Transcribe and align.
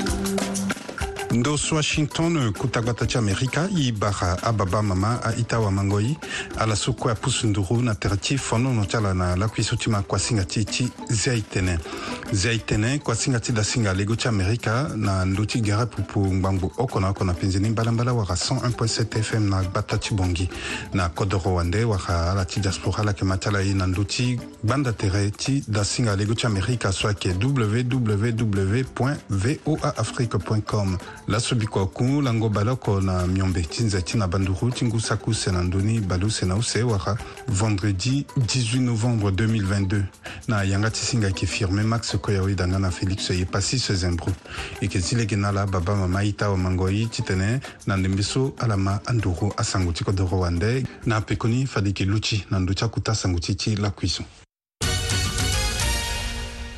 ndoso 1.37 1.75
washington 1.75 2.53
kutagbata 2.53 3.05
ti 3.05 3.17
amerika 3.17 3.67
e 3.77 3.91
bara 3.91 4.37
ababa 4.43 4.81
mama 4.81 5.23
ahitawamango 5.23 5.99
ye 6.01 6.17
ala 6.57 6.75
so 6.75 6.93
kue 6.93 7.11
apusu 7.11 7.47
nduru 7.47 7.81
na 7.81 7.95
tere 7.95 8.17
ti 8.17 8.37
fonono 8.37 8.85
ti 8.85 8.97
ala 8.97 9.13
na 9.13 9.35
lakui 9.35 9.63
so 9.63 9.75
ti 9.75 9.89
makuasinga 9.89 10.43
ti 10.45 10.63
ti 10.65 10.89
zia 11.09 11.33
e 11.33 11.41
tene 11.49 11.79
zia 12.31 12.51
e 12.51 12.59
tene 12.65 12.99
kuasinga 12.99 13.39
ti 13.39 13.51
dasinga 13.51 13.93
lego 13.93 14.15
ti 14.15 14.27
amerika 14.27 14.89
na 14.95 15.25
ndö 15.25 15.45
ti 15.45 15.59
gara 15.61 15.85
pupu 15.85 16.19
ngbangbu 16.33 16.71
oko 16.77 16.99
na 16.99 17.09
oko 17.09 17.23
na 17.23 17.33
penzeni 17.33 17.69
mbalambala 17.69 18.13
wara 18.13 18.35
101.7 18.35 19.21
fm 19.23 19.49
na 19.49 19.63
gbata 19.63 19.97
ti 19.97 20.13
bongi 20.13 20.49
na 20.93 21.09
kodro 21.09 21.53
wande 21.53 21.83
wara 21.83 22.31
ala 22.31 22.45
ti 22.45 22.59
diaspora 22.59 23.03
lake 23.03 23.25
ma 23.25 23.37
ti 23.37 23.47
ala 23.49 23.59
ye 23.61 23.73
na 23.73 23.87
ndö 23.87 24.03
ti 24.05 24.39
gbanda 24.63 24.93
tere 24.93 25.31
ti 25.31 25.63
dasinga 25.67 26.15
lego 26.15 26.33
ti 26.33 26.45
amerika 26.47 26.91
so 26.91 27.07
ayeke 27.07 27.33
www 27.43 28.85
voaafrique 29.65 30.37
com 30.65 30.97
laso 31.27 31.55
bikua 31.55 31.85
kungu 31.87 32.21
lango 32.21 32.49
baloko 32.49 33.01
na 33.01 33.27
miombe 33.27 33.61
ti 33.61 33.83
nze 33.83 34.01
ti 34.01 34.17
na 34.17 34.27
banduru 34.27 34.71
ti 34.71 34.85
ngu 34.85 34.99
saku 35.01 35.33
sena 35.33 35.61
ndöni 35.63 35.99
balu 35.99 36.31
sena 36.31 36.55
use 36.55 36.83
wara 36.83 37.17
vendredi 37.47 38.25
18 38.37 38.79
novembre 38.81 39.29
2022 39.29 40.03
na 40.47 40.63
yanga 40.63 40.89
ti 40.91 40.99
singa 40.99 41.27
yeke 41.27 41.45
firmé 41.45 41.83
max 41.83 42.17
koya 42.21 42.41
oedanga 42.43 42.79
na 42.79 42.89
félix 42.91 43.29
e 43.31 43.45
pasi 43.45 43.79
sezembru 43.79 44.29
e 44.29 44.33
yeke 44.81 45.01
si 45.01 45.15
lege 45.15 45.35
na 45.35 45.49
ala 45.49 45.65
baba 45.65 45.95
mama 45.95 46.23
ita 46.23 46.49
wamangoi 46.49 47.05
ti 47.09 47.21
tene 47.23 47.59
na 47.87 47.95
ndembe 47.97 48.23
so 48.23 48.53
ala 48.59 48.77
ma 48.77 48.99
anduru 49.05 49.53
asango 49.57 49.91
ti 49.91 50.03
kodro 50.03 50.39
wande 50.39 50.85
na 51.05 51.21
pekoni 51.21 51.65
fade 51.65 51.87
yeke 51.87 52.05
lu 52.05 52.19
ti 52.19 52.45
na 52.51 52.59
ndö 52.59 52.73
ti 52.73 52.85
akuta 52.85 53.11
asango 53.11 53.39
ti 53.39 53.55
ti 53.55 53.75
lakui 53.75 54.09
so 54.09 54.23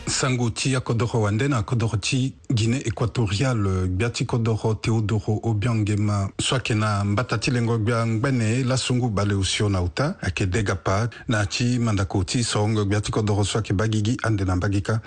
sango 0.10 0.50
ti 0.50 0.74
akodoro 0.76 1.22
wande 1.22 1.48
na 1.50 1.58
akodoro 1.58 1.98
ti 1.98 2.34
guinée 2.50 2.80
équatoriale 2.88 3.88
gbia 3.88 4.10
ti 4.10 4.26
kodoro 4.26 4.74
teodoro 4.74 5.40
obiangema 5.44 6.30
so 6.40 6.56
ayeke 6.56 6.76
na 6.76 7.04
mbata 7.04 7.38
ti 7.38 7.52
lengo 7.52 7.78
gbia 7.78 8.06
ngbene 8.06 8.64
lasungu 8.64 9.10
bale 9.10 9.34
usio 9.34 9.70
na 9.70 9.82
uta 9.82 10.16
ayeke 10.22 10.46
dega 10.46 10.74
pâ 10.76 11.10
na 11.28 11.46
ti 11.46 11.78
mandako 11.80 12.24
ti 12.24 12.44
sohongo 12.44 12.86
gbia 12.86 13.02
ti 13.02 13.12
kodoro 13.12 13.44
so 13.44 13.58
ayeke 13.60 13.74
ba 13.74 13.88
gigi 13.88 14.18
ande 14.24 14.46
na 14.46 14.56
mbage 14.56 14.82
ka 14.82 15.02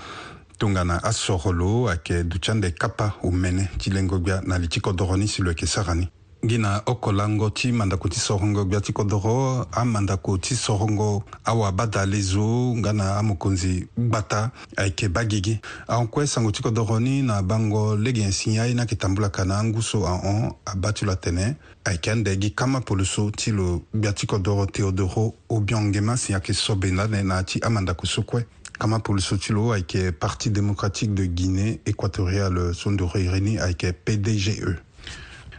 tongana 0.59 1.03
asoro 1.03 1.53
lo 1.53 1.89
ayeke 1.89 2.25
duti 2.25 2.51
ande 2.51 2.71
kapa 2.73 3.15
omene 3.23 3.69
ti 3.79 3.91
lengo 3.91 4.19
gbia 4.19 4.41
na 4.47 4.59
li 4.59 4.69
ti 4.69 4.81
kodoro 4.81 5.17
ni 5.17 5.29
si 5.29 5.43
lo 5.43 5.49
yeke 5.51 5.67
sara 5.67 5.95
ni 5.95 6.09
ngi 6.45 6.59
na 6.59 6.83
oko 6.87 7.13
lango 7.13 7.51
ti 7.51 7.73
mandako 7.73 8.09
ti 8.09 8.21
sorongo 8.21 8.65
gbia 8.65 8.81
ti 8.81 8.93
kodro 8.93 9.67
amandako 9.73 10.39
ti 10.39 10.57
sorongo 10.57 11.23
awabada 11.45 12.07
le 12.07 12.21
zo 12.23 12.73
nga 12.81 12.93
na 12.93 13.17
amokonzi 13.19 13.87
gbata 13.99 14.51
ayeke 14.77 15.09
ba 15.09 15.25
gigi 15.25 15.61
ahokue 15.89 16.27
sango 16.27 16.51
ti 16.51 16.63
kodro 16.63 17.01
ni 17.01 17.21
na 17.23 17.43
bango 17.43 17.97
lege 17.97 18.25
nsi 18.25 18.55
ye 18.57 18.61
aye 18.61 18.75
na 18.75 18.83
yeke 18.83 18.97
tambulaka 18.97 19.45
na 19.45 19.59
anguso 19.59 20.07
ahon 20.09 20.53
aba 20.65 20.93
ti 20.93 21.05
lo 21.05 21.13
atene 21.13 21.57
ayeke 21.85 22.11
ande 22.11 22.37
gi 22.41 22.51
kama 22.57 22.81
polo 22.81 23.05
so 23.05 23.31
ti 23.31 23.51
lo 23.53 23.83
gbia 23.93 24.13
ti 24.13 24.27
kodro 24.27 24.67
teodoro 24.67 25.35
obio 25.49 25.81
ngema 25.81 26.17
si 26.17 26.33
yeke 26.33 26.55
sobe 26.55 26.91
ndane 26.91 27.23
na 27.23 27.43
ti 27.45 27.61
amandako 27.61 28.07
so 28.07 28.23
kue 28.23 28.47
kama 28.79 28.99
polo 28.99 29.21
so 29.21 29.37
ti 29.37 29.53
lo 29.53 29.73
ayeke 29.73 30.13
parti 30.13 30.49
démocratique 30.51 31.13
de 31.13 31.27
guinée 31.29 31.81
équatoriale 31.85 32.73
sondoro 32.75 33.19
ireni 33.21 33.59
ayeke 33.59 33.93
pdge 33.93 34.57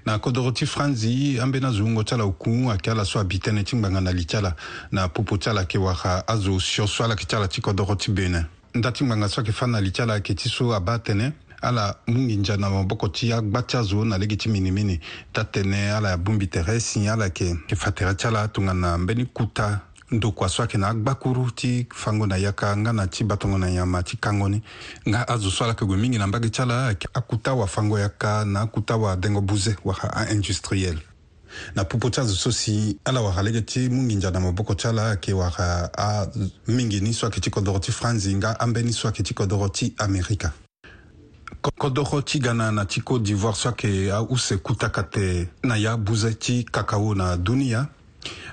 na 0.06 0.20
kodro 0.20 0.52
ti 0.52 0.66
franzi 0.66 1.40
ambeni 1.42 1.66
azungo 1.66 2.04
ti 2.04 2.14
ala 2.14 2.26
ukun 2.26 2.68
ayeke 2.70 2.92
ala 2.92 3.06
so 3.06 3.20
abitënë 3.20 3.64
ti 3.64 3.76
ngbanga 3.78 4.02
na 4.02 4.12
li 4.12 4.26
ti 4.26 4.38
ala 4.38 4.56
na 4.92 5.08
popo 5.10 5.38
ti 5.38 5.50
ala 5.50 5.62
yeke 5.62 5.78
wara 5.78 6.24
azo 6.28 6.60
sio 6.60 6.88
so 6.88 7.04
ala 7.04 7.14
yeke 7.14 7.26
ti 7.26 7.36
ala 7.36 7.48
ti 7.48 7.62
kodro 7.62 7.96
ti 7.96 8.12
benin 8.12 8.46
nda 8.74 8.92
ti 8.92 9.04
ngbanga 9.06 9.30
so 9.30 9.42
ayeke 9.42 9.52
fâ 9.54 9.70
na 9.70 9.80
li 9.82 9.92
ti 9.92 10.02
ala 10.02 10.14
ayeke 10.18 10.34
ti 10.36 10.50
so 10.50 10.73
abâ 10.73 10.98
tënë 11.06 11.28
ala 11.61 11.94
mungi 12.08 12.36
nzia 12.42 12.58
na 12.58 12.70
maboko 12.70 13.08
ti 13.14 13.34
agba 13.34 13.61
ti 13.61 13.78
azo 13.78 14.02
na 14.06 14.17
lege 14.17 14.34
ti 14.36 14.50
minimini 14.50 14.98
ti 15.30 15.38
atënë 15.42 15.94
ala 15.94 16.14
abungbi 16.17 16.48
tere 16.50 16.80
sin 16.82 17.06
ala 17.08 17.26
yeke 17.30 17.45
yeke 17.54 17.76
fa 17.76 17.92
tere 17.92 18.16
ti 18.16 18.28
ala 18.28 18.48
tongana 18.48 18.98
mbeni 18.98 19.26
kuta 19.30 19.91
ndo 20.11 20.32
kua 20.32 20.49
so 20.49 20.61
ayeke 20.64 20.77
na 20.77 20.88
agbakuru 20.88 21.52
ti 21.52 21.88
fango 21.94 22.27
na 22.27 22.36
ya 22.38 22.52
ka 22.52 22.77
nga 22.77 22.94
na 22.94 23.08
ti 23.08 23.23
batongo 23.23 23.58
na 23.58 23.72
nyama 23.72 24.04
ti 24.04 24.17
kango 24.17 24.49
ni 24.49 24.61
nga 25.08 25.27
azo 25.27 25.49
so 25.52 25.64
ala 25.64 25.72
yeke 25.73 25.86
gue 25.86 25.98
mingi 25.98 26.17
na 26.17 26.27
mbage 26.27 26.49
ti 26.49 26.61
ala 26.61 26.88
ayeke 26.88 27.08
akuta 27.14 27.54
wafango 27.54 27.99
ya 27.99 28.10
ka 28.10 28.45
na 28.45 28.61
akuta 28.61 28.95
wadengo 28.98 29.42
buze 29.42 29.76
wara 29.83 30.14
aindustriel 30.14 30.99
na 31.76 31.83
popo 31.86 32.10
ti 32.10 32.20
azo 32.20 32.36
so 32.36 32.52
si 32.52 32.99
ala 33.05 33.22
wara 33.22 33.42
lege 33.44 33.61
ti 33.61 33.89
mungi 33.89 34.16
nzia 34.16 34.32
na 34.32 34.39
maboko 34.39 34.76
ti 34.76 34.88
ala 34.88 35.08
ayeke 35.10 35.33
wara 35.33 35.89
amingi 36.67 36.99
ni 37.02 37.14
so 37.14 37.28
ayeke 37.28 37.39
ti 37.42 37.49
kodro 37.49 37.80
ti 37.80 37.92
franzi 37.92 38.36
nga 38.36 38.60
ambeni 38.60 38.93
so 38.93 39.08
ayeke 39.08 39.23
ti 39.23 39.33
kodro 39.33 39.70
ti 39.70 39.93
amerika 39.98 40.52
kodro 41.80 42.22
ti 42.22 42.39
ga 42.39 42.54
na 42.54 42.72
na 42.72 42.86
ti 42.86 42.99
côte 43.02 43.23
d'ivoire 43.23 43.55
so 43.55 43.70
ayeke 43.70 44.11
ause 44.11 44.58
kutaka 44.58 45.04
te 45.04 45.48
na 45.64 45.76
ya 45.76 45.95
buze 45.98 46.33
ti 46.36 46.67
kakao 46.72 47.16
na 47.16 47.38
dunia 47.38 47.88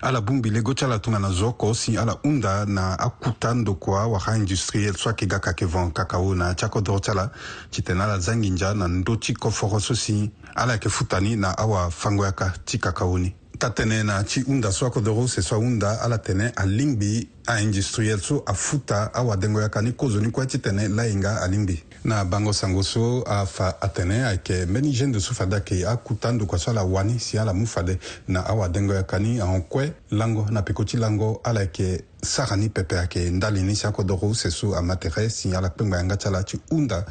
ala 0.06 0.20
bungbi 0.26 0.48
le 0.54 0.60
go 0.66 0.72
ti 0.78 0.82
ala 0.84 0.98
tongana 1.04 1.30
zoko 1.40 1.66
si 1.80 1.90
ala 2.02 2.14
hunda 2.24 2.52
na 2.76 2.84
akuta 3.06 3.50
ndokua 3.54 4.00
waka 4.14 4.36
industriel 4.40 4.94
so 4.96 5.06
ayeke 5.08 5.26
ga 5.32 5.38
kake 5.46 5.66
van 5.72 5.92
kakao 5.98 6.34
na 6.34 6.54
ti 6.58 6.62
akodro 6.64 6.98
ti 7.04 7.10
ala 7.14 7.24
ti 7.72 7.80
tene 7.86 8.02
ala 8.02 8.16
zangi 8.26 8.50
nzia 8.50 8.74
na 8.74 8.86
ndö 8.88 9.14
ti 9.24 9.32
kofoko 9.42 9.78
so 9.80 9.94
si 9.94 10.30
ala 10.60 10.72
yeke 10.72 10.88
futani 10.88 11.36
na 11.36 11.58
awafango 11.62 12.22
yaka 12.24 12.46
ti 12.64 12.76
kakao 12.78 13.18
ni 13.18 13.30
ta 13.58 13.68
tënë 13.74 14.04
na 14.06 14.20
ti 14.22 14.40
hunda 14.46 14.70
so 14.70 14.86
akodoro 14.86 15.24
ose 15.26 15.42
so 15.42 15.56
ahunda 15.58 15.90
ala 16.02 16.18
tene 16.22 16.52
alingbi 16.56 17.28
aindustiriel 17.46 18.20
so 18.22 18.42
afuta 18.46 19.10
awadengo 19.12 19.60
yaka 19.60 19.82
ni 19.82 19.92
kozo 19.92 20.20
ni 20.20 20.30
kue 20.30 20.46
ti 20.46 20.58
tene 20.58 20.88
lahinga 20.88 21.32
e 21.40 21.44
alingbi 21.44 21.76
na 22.04 22.24
bango 22.24 22.52
sango 22.52 22.82
so 22.82 23.22
afa 23.26 23.74
atene 23.80 24.22
ayeke 24.24 24.66
mbeni 24.66 24.92
gendre 24.94 25.20
so 25.20 25.34
fade 25.34 25.54
ayeke 25.54 25.86
akuta 25.86 26.32
ndokua 26.32 26.58
so 26.58 26.70
ala 26.70 26.82
wani 26.84 27.18
si 27.20 27.38
ala 27.38 27.52
mu 27.54 27.66
fade 27.66 27.98
na 28.28 28.46
awadengo 28.46 28.94
yaka 28.94 29.18
ni 29.18 29.40
ahon 29.40 29.62
kue 29.62 29.92
lango 30.10 30.46
na 30.50 30.62
peko 30.62 30.84
ti 30.84 30.96
lango 30.96 31.40
ala 31.44 31.60
yeke 31.60 32.04
sara 32.22 32.56
ni 32.56 32.68
pepe 32.68 32.98
ayeke 32.98 33.30
ndali 33.30 33.62
ni 33.62 33.76
si 33.76 33.86
akodoro 33.86 34.28
ose 34.28 34.50
so 34.50 34.74
amatere 34.76 35.30
si 35.30 35.54
ala 35.54 35.68
kpengba 35.68 35.96
yanga 35.96 36.16
ti 36.16 36.28
ala 36.28 36.42
ti 36.44 36.60
hunda 36.70 37.04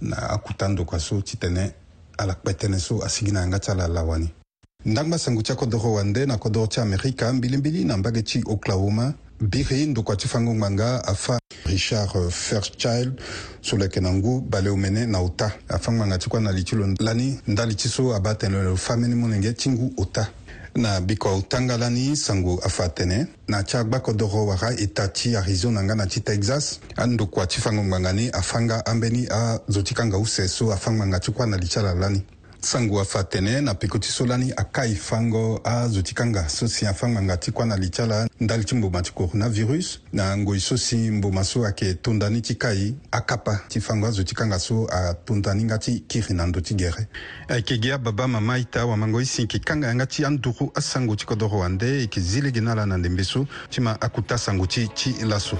na 0.00 0.16
akuta 0.16 0.68
ndokua 0.68 0.98
so 1.00 1.20
ti 1.20 1.36
tene 1.36 1.72
ala 2.18 2.34
kpe 2.34 2.50
tënë 2.52 2.78
so 2.80 2.98
asigi 3.04 3.32
na 3.32 3.40
yanga 3.40 3.58
ti 3.58 3.70
ala 3.70 3.84
ala 3.84 4.02
wani 4.02 4.41
ndangbasangu 4.86 5.42
tshia 5.42 5.54
kodoro 5.54 5.92
wa 5.92 6.04
nde 6.04 6.26
na 6.26 6.36
kodoro 6.38 6.66
tshia 6.66 6.82
amerika 6.82 7.32
mbilimbili 7.32 7.84
na 7.84 7.96
mbage 7.96 8.22
tshi 8.22 8.42
oklahoma 8.46 9.14
biri 9.40 9.86
ndukua 9.86 10.16
tshi 10.16 10.28
fangu 10.28 10.54
ngbanga 10.54 11.04
afa 11.04 11.38
richard 11.66 12.30
fairchild 12.30 13.20
suleke 13.60 14.00
na 14.00 14.12
ngu 14.12 14.40
baleumene 14.40 15.06
na 15.06 15.22
uta 15.22 15.52
afa 15.68 15.92
ngbanga 15.92 16.18
tshi 16.18 16.28
kua 16.30 16.40
na 16.40 16.52
litshilo 16.52 16.86
lani 17.00 17.40
ndali 17.46 17.74
tshi 17.74 17.88
so 17.88 18.14
aba 18.14 18.34
tenlelo 18.34 18.76
fameni 18.76 19.14
munenge 19.14 19.52
tshi 19.52 19.68
ngu 19.70 19.92
uta 19.96 20.28
na 20.74 21.00
biko 21.00 21.36
utanga 21.36 21.76
lani 21.78 22.16
sangu 22.16 22.60
afa 22.64 22.88
tene 22.88 23.26
na 23.48 23.62
tshia 23.62 23.84
gbakodoro 23.84 24.46
wara 24.46 24.72
e 24.80 24.86
ta 24.86 25.08
tshi 25.08 25.36
arizona 25.36 25.82
nga 25.84 25.94
na 25.94 26.06
tshi 26.06 26.20
texas 26.20 26.80
andukua 26.96 27.46
tshi 27.46 27.60
fangu 27.60 27.84
ngbanga 27.84 28.12
ni 28.12 28.30
afa 28.30 28.60
nga 28.62 28.86
ambeni 28.86 29.28
azo 29.30 29.82
tshi 29.82 29.94
kanga 29.94 30.18
use 30.18 30.48
so 30.48 30.72
afa 30.72 30.90
ngbanga 30.92 31.20
tshi 31.20 31.32
kua 31.32 31.46
na 31.46 31.56
litshia 31.56 31.82
la 31.82 31.94
lani 31.94 32.22
sango 32.66 33.00
afa 33.00 33.24
tene 33.24 33.60
na 33.60 33.74
peko 33.74 33.98
ti 33.98 34.08
so 34.08 34.24
lani 34.26 34.52
aka 34.56 34.86
e 34.86 34.94
fango 34.94 35.58
azo 35.64 36.00
ti 36.02 36.14
kanga 36.14 36.48
so 36.48 36.68
si 36.68 36.86
afanganga 36.86 37.36
ti 37.40 37.50
kuâ 37.50 37.66
na 37.66 37.74
li 37.76 37.90
ti 37.90 38.02
ala 38.02 38.22
eh, 38.24 38.28
ndali 38.40 38.64
ti 38.64 38.74
mboma 38.74 39.02
ti 39.02 39.10
coronavirus 39.12 39.98
na 40.12 40.36
ngoi 40.36 40.60
so 40.60 40.76
si 40.76 40.96
mboma 41.10 41.44
so 41.44 41.64
ayeke 41.64 41.94
tondani 41.94 42.42
ti 42.42 42.54
ka 42.54 42.72
e 42.72 42.94
akapa 43.10 43.58
ti 43.68 43.80
fango 43.80 44.06
azo 44.06 44.22
ti 44.22 44.34
kanga 44.34 44.58
so 44.58 44.86
atondani 44.90 45.64
nga 45.64 45.78
ti 45.78 46.04
kiri 46.06 46.34
na 46.34 46.46
ndö 46.46 46.60
ti 46.62 46.74
gere 46.74 47.08
ayeke 47.48 47.78
gi 47.82 47.90
ababa 47.92 48.28
mama 48.28 48.54
aita 48.54 48.80
awamangoi 48.80 49.26
si 49.26 49.42
yeke 49.42 49.58
kanga 49.58 49.86
yanga 49.88 50.06
ti 50.06 50.24
anduru 50.24 50.70
asango 50.74 51.16
ti 51.16 51.26
kodro 51.26 51.62
ande 51.64 51.84
yeke 52.00 52.20
zi 52.20 52.40
lege 52.40 52.60
ni 52.60 52.70
ala 52.70 52.86
na 52.86 52.96
ndembe 52.96 53.24
so 53.24 53.46
ti 53.70 53.80
ma 53.80 53.92
akuta 54.00 54.38
sango 54.38 54.66
ti 54.66 54.88
ti 54.94 55.14
laso 55.24 55.58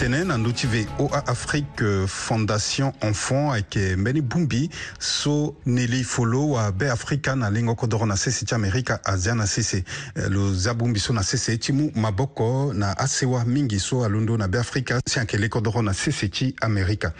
tene 0.00 0.24
na 0.24 0.38
ndö 0.40 0.48
ti 0.56 0.64
ve 0.66 0.86
oa 0.98 1.20
afrique 1.28 1.82
euh, 1.82 2.06
fondation 2.08 2.94
enfant 3.04 3.50
ayeke 3.52 3.76
euh, 3.92 3.96
mbeni 4.00 4.22
bongbi 4.22 4.70
so 4.98 5.54
na 5.66 5.84
li 5.84 6.02
folo 6.02 6.56
beafrika 6.72 7.36
na 7.36 7.50
lengo 7.50 7.74
kodro 7.74 8.06
na 8.06 8.16
sese 8.16 8.46
ti 8.46 8.54
amérika 8.54 9.00
azia 9.04 9.34
na 9.34 9.46
sese 9.46 9.84
euh, 10.16 10.28
lo 10.30 10.54
zia 10.54 10.72
bongbi 10.74 11.00
so 11.00 11.12
na 11.12 11.22
sese 11.22 11.58
ti 11.58 11.72
mu 11.72 11.90
maboko 11.94 12.72
na 12.72 12.96
asewa 12.98 13.44
mingi 13.44 13.78
so 13.78 14.02
alondo 14.04 14.36
na 14.38 14.48
beafrika 14.48 15.00
si 15.06 15.18
ayeke 15.20 15.36
lê 15.36 15.48
kodro 15.48 15.82
na 15.82 15.92
sese 15.92 16.28
ti 16.30 16.54
amérika 16.62 17.12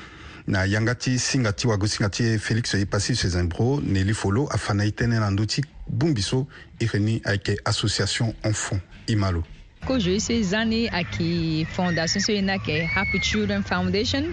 na 0.46 0.64
yanga 0.66 0.94
ti 0.94 1.18
singa 1.18 1.52
ti 1.52 1.66
wago 1.68 1.86
singa 1.86 2.08
ti 2.08 2.24
e 2.24 2.38
félix 2.38 2.74
e 2.74 2.86
pasi 2.86 3.12
sezenbro 3.16 3.82
na 3.84 4.00
li 4.00 4.14
folo 4.14 4.48
afana 4.50 4.84
e 4.84 4.90
tënë 4.96 5.20
na 5.20 5.28
ndö 5.30 5.44
ti 5.46 5.60
bongbi 5.86 6.22
so 6.24 6.46
e 6.80 6.86
reni 6.88 7.20
ayeke 7.24 7.60
association 7.64 8.32
enfant 8.44 8.80
i 9.06 9.16
ma 9.20 9.30
lo 9.30 9.44
que 9.86 10.18
ces 10.20 10.54
années 10.54 10.88
à 10.92 11.02
qui 11.04 11.64
fondation 11.70 12.20
so 12.20 12.32
ina 12.32 12.58
ke 12.58 12.84
Happy 12.94 13.18
Children 13.22 13.62
Foundation 13.62 14.24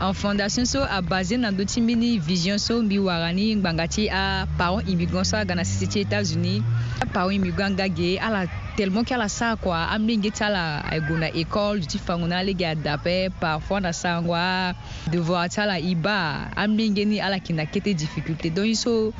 en 0.00 0.12
fondation 0.14 0.64
so 0.64 0.80
a 0.88 1.02
basé 1.02 1.36
na 1.36 1.50
do 1.52 1.62
ti 1.64 1.80
mbeni 1.82 2.16
vision 2.18 2.56
so 2.58 2.80
mbi 2.82 2.96
wara 2.98 3.28
ni 3.32 3.52
ngbanga 3.56 3.84
ti 3.88 4.08
aparent 4.08 4.88
immigrant 4.88 5.24
so 5.24 5.36
aga 5.36 5.52
na 5.54 5.64
sese 5.64 5.88
ti 5.92 6.00
états-unis 6.00 6.62
aparent 7.04 7.34
immigrant 7.36 7.70
nga 7.76 7.84
ge 7.88 8.16
ala 8.18 8.46
tellement 8.80 9.04
qu'ala 9.04 9.28
saa 9.28 9.56
kua 9.60 9.88
ambenge 9.92 10.30
ti 10.32 10.40
ala 10.42 10.80
ayego 10.88 11.18
na 11.20 11.28
école 11.36 11.80
duti 11.84 11.98
fango 12.00 12.24
na 12.26 12.38
alege 12.40 12.64
adape 12.64 13.28
parfois 13.40 13.80
na 13.84 13.92
sango 13.92 14.32
adevoir 14.34 15.48
ti 15.52 15.60
ala 15.60 15.76
i 15.78 15.92
ba 15.94 16.48
ambenge 16.56 17.04
ni 17.04 17.20
ala 17.20 17.36
yeke 17.36 17.52
na 17.52 17.66
kete 17.68 17.92
difficulté 17.94 18.48
donc 18.50 18.64
ye 18.66 18.72
so 18.74 19.12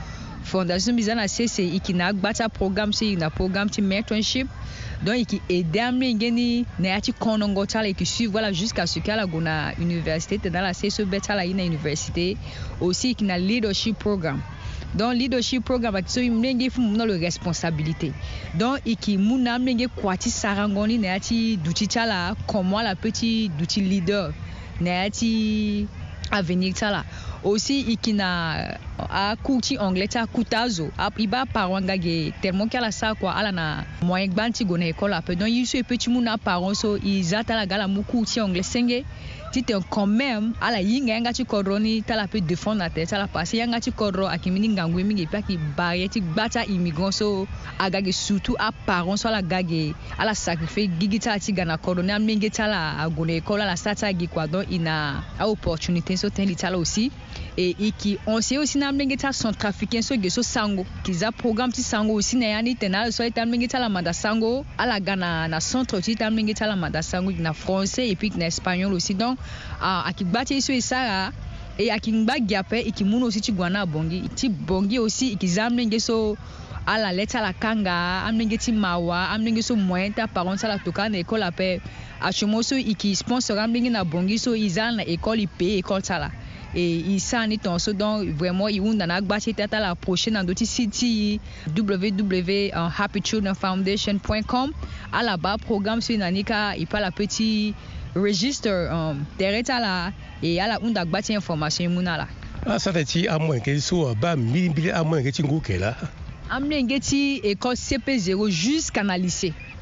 fondation 0.48 0.92
mbi 0.92 1.02
za 1.02 1.14
na 1.14 1.28
sese 1.28 1.62
e 1.62 1.68
yeke 1.74 1.92
na 1.92 2.06
agba 2.06 2.34
ti 2.34 2.42
aprogramme 2.42 2.92
ti 2.92 3.04
e 3.04 3.08
yeke 3.10 3.20
na 3.20 3.30
programme 3.30 3.70
ti 3.70 3.82
mentorship 3.82 4.48
donc 5.04 5.14
e 5.14 5.18
yeke 5.20 5.38
aidé 5.50 5.80
ambeni 5.80 6.14
nge 6.14 6.30
ni 6.30 6.64
na 6.78 6.88
ya 6.88 7.00
ti 7.00 7.12
kondongo 7.12 7.66
ti 7.66 7.78
ala 7.78 7.86
yeke 7.88 8.04
suivre 8.04 8.38
ala 8.38 8.52
jusqu'à 8.52 8.86
ce 8.86 8.98
que 9.00 9.10
ala 9.12 9.26
gue 9.26 9.40
na 9.40 9.72
université 9.78 10.38
tene 10.38 10.56
ala 10.58 10.74
sese 10.74 11.04
be 11.04 11.20
ti 11.20 11.30
ala 11.32 11.44
ye 11.44 11.54
na 11.54 11.62
université 11.62 12.36
aussi 12.80 13.08
yeke 13.12 13.22
na 13.22 13.36
leadership 13.38 13.98
programme 13.98 14.42
donc 14.94 15.14
leadership 15.18 15.64
programme 15.64 15.96
ayeke 15.96 16.08
so 16.10 16.20
mû 16.20 16.30
ndenge 16.40 16.70
fu 16.70 16.80
mû 16.80 16.96
na 16.96 17.04
lo 17.04 17.18
responsabilité 17.18 18.12
donc 18.54 18.80
e 18.86 18.90
yeke 18.96 19.16
mû 19.18 19.36
na 19.38 19.54
ambeni 19.54 19.84
nge 19.86 19.88
kua 20.00 20.16
ti 20.16 20.30
sarangoni 20.30 20.98
na 20.98 21.08
ya 21.14 21.20
ti 21.20 21.56
duti 21.56 21.86
ti 21.86 21.98
ala 21.98 22.34
comment 22.46 22.78
ala 22.78 22.96
peut 22.96 23.12
ti 23.12 23.48
duti 23.58 23.80
leader 23.80 24.32
na 24.80 24.90
ya 24.90 25.10
ti 25.10 25.34
avenir 26.30 26.72
ti 26.74 26.84
ala 26.84 27.04
aussi 27.44 27.80
i 27.86 27.94
kina 27.96 28.74
euh, 28.98 29.06
a 29.10 29.36
ku 29.38 29.60
ti 29.62 29.78
anglais 29.78 30.10
ti 30.10 30.18
akuta 30.18 30.66
zo 30.68 30.90
ah, 30.98 31.10
i 31.16 31.26
b'a 31.26 31.46
parent 31.46 31.86
ga 31.86 31.94
ge 31.96 32.32
tellement 32.42 32.66
kala 32.68 32.90
sa 32.90 33.14
kua 33.14 33.32
ala 33.38 33.52
na 33.54 33.84
moyen 34.02 34.30
gba 34.30 34.50
ni 34.50 34.52
ti 34.52 34.64
gue 34.66 34.78
na 34.78 34.90
école 34.90 35.14
ape 35.14 35.38
donc 35.38 35.46
ye 35.50 35.62
so 35.64 35.78
e 35.78 35.86
peut 35.86 35.98
ti 35.98 36.10
mu 36.10 36.18
na 36.20 36.36
parent 36.36 36.74
so 36.74 36.98
i 36.98 37.22
za 37.22 37.44
tala 37.46 37.66
ga 37.66 37.76
ala 37.78 37.86
mu 37.88 38.02
ku 38.02 38.24
ti 38.26 38.40
anglais 38.42 38.66
senge 38.66 39.04
ti 39.54 39.62
tene 39.62 39.80
quand 39.88 40.10
même 40.10 40.52
ala 40.60 40.82
hinga 40.82 41.14
yanga 41.14 41.30
ti 41.32 41.44
kodro 41.46 41.78
ni 41.78 42.02
ti 42.02 42.10
ala 42.12 42.26
peut 42.28 42.40
défendre 42.42 42.82
na 42.84 42.90
tene 42.90 43.06
ti 43.06 43.14
ala 43.14 43.28
parce 43.30 43.54
yanga 43.54 43.78
ti 43.80 43.90
kodro 43.94 44.26
ayeke 44.28 44.50
mi 44.50 44.58
ni 44.60 44.74
ngangu 44.74 44.98
ye 44.98 45.04
mingi 45.06 45.22
e 45.22 45.26
peut 45.30 45.38
ayeke 45.38 45.56
barrière 45.78 46.10
ti 46.10 46.18
gba 46.20 46.48
ti 46.50 46.58
immigrant 46.68 47.12
so 47.14 47.46
aga 47.78 48.02
ge 48.02 48.10
surtout 48.12 48.58
aparent 48.58 49.14
so 49.16 49.28
ala 49.30 49.40
ga 49.46 49.62
ge 49.62 49.94
ala 50.18 50.34
sacrifie 50.34 50.90
gigi 50.98 51.22
ti 51.22 51.28
ala 51.30 51.38
ti 51.38 51.52
ga 51.54 51.62
na 51.64 51.78
kodro 51.78 52.02
ni 52.02 52.10
amenge 52.12 52.50
ti 52.50 52.58
ala 52.62 52.98
ague 52.98 53.22
na 53.24 53.38
école 53.40 53.62
ala 53.62 53.76
sara 53.78 53.94
ti 53.94 54.04
agi 54.10 54.26
kua 54.26 54.46
donc 54.50 54.66
e 54.70 54.78
na 54.82 55.22
aopportunité 55.38 56.18
so 56.18 56.26
tënë 56.28 56.50
li 56.52 56.56
ti 56.58 56.66
ala 56.66 56.74
aussi 56.76 57.12
e 57.58 57.66
i 57.74 57.84
yeke 57.84 58.18
onsiye 58.26 58.58
aussi 58.60 58.78
na 58.78 58.88
ambenge 58.88 59.16
ti 59.16 59.26
acentrafricain 59.26 60.02
so 60.02 60.16
ge 60.16 60.30
so 60.30 60.42
sango 60.42 60.86
yeke 61.02 61.12
za 61.12 61.32
programme 61.32 61.72
ti 61.72 61.82
sango 61.82 62.12
aussi 62.14 62.36
na 62.38 62.46
ya 62.46 62.62
ni 62.62 62.74
tene 62.76 62.94
aso 62.98 63.22
aye 63.22 63.30
ti 63.30 63.40
ambenge 63.40 63.66
ti 63.68 63.76
ala 63.76 63.88
manda 63.88 64.12
sango 64.14 64.64
ala 64.78 65.00
ga 65.00 65.16
na, 65.16 65.48
na 65.48 65.58
centre 65.60 66.00
ti 66.00 66.14
ti 66.14 66.22
ambenge 66.22 66.54
ti 66.54 66.62
ala 66.62 66.76
manda 66.76 67.02
sango 67.02 67.30
yeke 67.30 67.42
na 67.42 67.52
français 67.52 68.06
et 68.10 68.14
puis 68.14 68.28
yeke 68.28 68.38
na 68.38 68.46
espagnol 68.46 68.92
aussi 68.94 69.14
donc 69.14 69.38
uh, 69.82 70.06
ayeke 70.06 70.24
gba 70.24 70.44
ti 70.44 70.54
ye 70.54 70.60
so 70.60 70.72
e 70.72 70.80
sara 70.80 71.32
e 71.78 71.90
ayeke 71.90 72.12
ngba 72.12 72.34
gi 72.48 72.54
ape 72.56 72.78
e 72.78 72.84
yeke 72.86 73.04
mû 73.04 73.18
ni 73.18 73.24
aussi 73.26 73.40
ti 73.42 73.50
gue 73.52 73.68
na 73.68 73.80
abongi 73.82 74.18
e 74.24 74.28
ti 74.28 74.48
bongi 74.48 74.98
aussi 74.98 75.26
yeke 75.32 75.46
za 75.48 75.66
ambenge 75.66 75.98
so 75.98 76.36
ala 76.86 77.10
le 77.12 77.26
ti 77.26 77.36
ala 77.36 77.52
kanga 77.52 78.22
amlenge 78.22 78.56
ti 78.58 78.70
mawa 78.72 79.34
amlenge 79.34 79.62
so 79.66 79.74
moyen 79.74 80.14
ti 80.14 80.20
aparent 80.22 80.60
ti 80.60 80.66
ala 80.66 80.78
toka 80.78 81.08
na 81.08 81.18
école 81.18 81.42
ape 81.42 81.82
aso 82.20 82.46
mo 82.46 82.62
so 82.62 82.78
e 82.78 82.86
yeke 82.94 83.14
sponsor 83.18 83.58
amlenge 83.58 83.90
na 83.90 84.04
bongi 84.04 84.38
so 84.38 84.54
e 84.54 84.68
za 84.70 84.86
ala 84.86 85.02
na 85.02 85.02
école 85.10 85.42
e 85.42 85.46
paye 85.58 85.82
école 85.82 86.02
ti 86.06 86.12
ala 86.14 86.30
isa 86.80 87.46
ni 87.46 87.58
tonso 87.58 87.92
donc 87.92 88.26
vraiment 88.30 88.68
tête 88.68 89.56
tata 89.56 89.78
la 89.80 89.94
prochaine 89.94 90.42
dans 90.42 90.54
city 90.56 91.40
www.happychildrenfoundation.com 91.76 94.72
à 95.12 95.22
la 95.22 95.36
programme 95.58 96.00
sur 96.00 96.18
nanika 96.18 96.72
petit 97.16 97.74
register 98.14 98.70
euh, 98.70 99.10
um, 99.10 99.22
et 100.42 100.58
à 100.60 100.66
la 100.68 100.78
information 100.80 101.40
so 101.40 101.56
ba 101.56 101.68
CP0 107.74 108.50
jusqu'à 108.50 109.02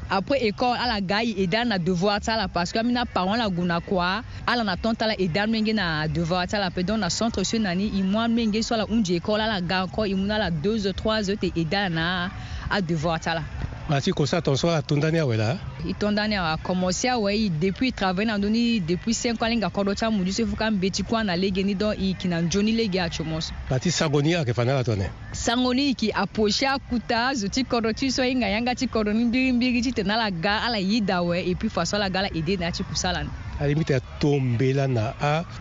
après 0.09 0.39
école 0.47 0.77
ala 0.79 1.01
ga 1.03 1.19
ye 1.21 1.33
e 1.43 1.47
da 1.47 1.65
na 1.67 1.77
devoir 1.77 2.21
ti 2.23 2.31
ala 2.31 2.47
parce 2.47 2.71
que 2.71 2.79
ambeni 2.79 2.97
aparent 2.97 3.33
ala 3.35 3.49
gue 3.51 3.65
na 3.65 3.79
kua 3.81 4.23
ala 4.47 4.63
na 4.63 4.75
tongo 4.79 4.95
ti 4.95 5.03
ala 5.03 5.15
e 5.19 5.27
da 5.27 5.43
mbenge 5.47 5.75
na 5.75 6.07
devoir 6.07 6.47
ti 6.47 6.55
ala 6.55 6.71
peut 6.71 6.83
donc 6.87 6.99
na 6.99 7.09
centre 7.09 7.43
so 7.43 7.57
na 7.59 7.75
ni 7.75 7.91
e 7.91 8.01
mû 8.03 8.19
mbenge 8.31 8.63
so 8.63 8.73
ala 8.75 8.85
hunzi 8.87 9.19
école 9.19 9.43
ala 9.43 9.59
ga 9.61 9.83
encore 9.83 10.07
e 10.07 10.15
mû 10.15 10.23
ni 10.25 10.31
ala 10.33 10.49
deux 10.49 10.87
heures 10.87 10.95
trois 10.95 11.29
heures 11.29 11.37
te 11.39 11.51
e 11.55 11.63
da 11.65 11.89
na 11.89 12.31
adevoir 12.71 13.19
ti 13.19 13.27
ala 13.29 13.43
bati 13.89 14.13
kosa 14.13 14.41
tonso 14.41 14.67
atondani 14.75 15.19
awe 15.19 15.37
la 15.37 15.57
i 15.87 15.93
tondani 15.93 16.35
awe 16.35 16.49
akɔmɔsi 16.55 17.07
awe 17.09 17.29
i 17.31 17.49
depuis 17.49 17.87
i 17.87 17.91
travaille 17.93 18.27
na 18.31 18.37
ndöni 18.37 18.81
depuis 18.89 19.13
cinq 19.21 19.41
ans 19.41 19.49
linga 19.51 19.67
kɔdɔ 19.69 19.95
ti 19.95 20.05
amudu 20.05 20.31
so 20.33 20.45
fuka 20.47 20.71
mbeti 20.71 21.03
kuâ 21.03 21.23
na 21.23 21.35
lege 21.35 21.63
ni 21.63 21.73
dɔn 21.75 21.95
i 21.95 22.05
yiki 22.11 22.27
na 22.27 22.41
nzoni 22.41 22.71
lege 22.75 22.99
atyomɔso 22.99 23.53
bati 23.69 23.91
sangoni 23.91 24.35
ayeke 24.35 24.53
fa 24.53 24.65
ni 24.65 24.71
ala 24.71 24.83
tongana 24.83 25.09
sangoni 25.31 25.87
yiki 25.87 26.11
aposi 26.11 26.65
akuta 26.65 27.31
azo 27.31 27.47
ti 27.47 27.63
kɔdɔ 27.63 27.95
ti 27.95 28.11
so 28.11 28.23
hinga 28.23 28.47
yanga 28.49 28.75
ti 28.75 28.87
kɔdɔ 28.87 29.15
ni 29.15 29.23
mbirimbiri 29.23 29.81
ti 29.81 29.91
tene 29.93 30.11
ala 30.13 30.31
ga 30.31 30.67
ala 30.67 30.77
yida 30.79 31.23
awe 31.23 31.39
e 31.39 31.55
puis 31.55 31.71
fa 31.71 31.85
so 31.85 31.95
ala 31.95 32.09
ga 32.09 32.19
ala 32.19 32.29
ede 32.35 32.59
na 32.59 32.65
ya 32.65 32.71
ti 32.71 32.83
kusa 32.83 33.09
ala 33.09 33.23
ni 33.23 33.29
ali 33.59 33.75
mbi 33.75 33.85
ti 33.85 33.93
atombela 33.93 34.87
na 34.87 35.13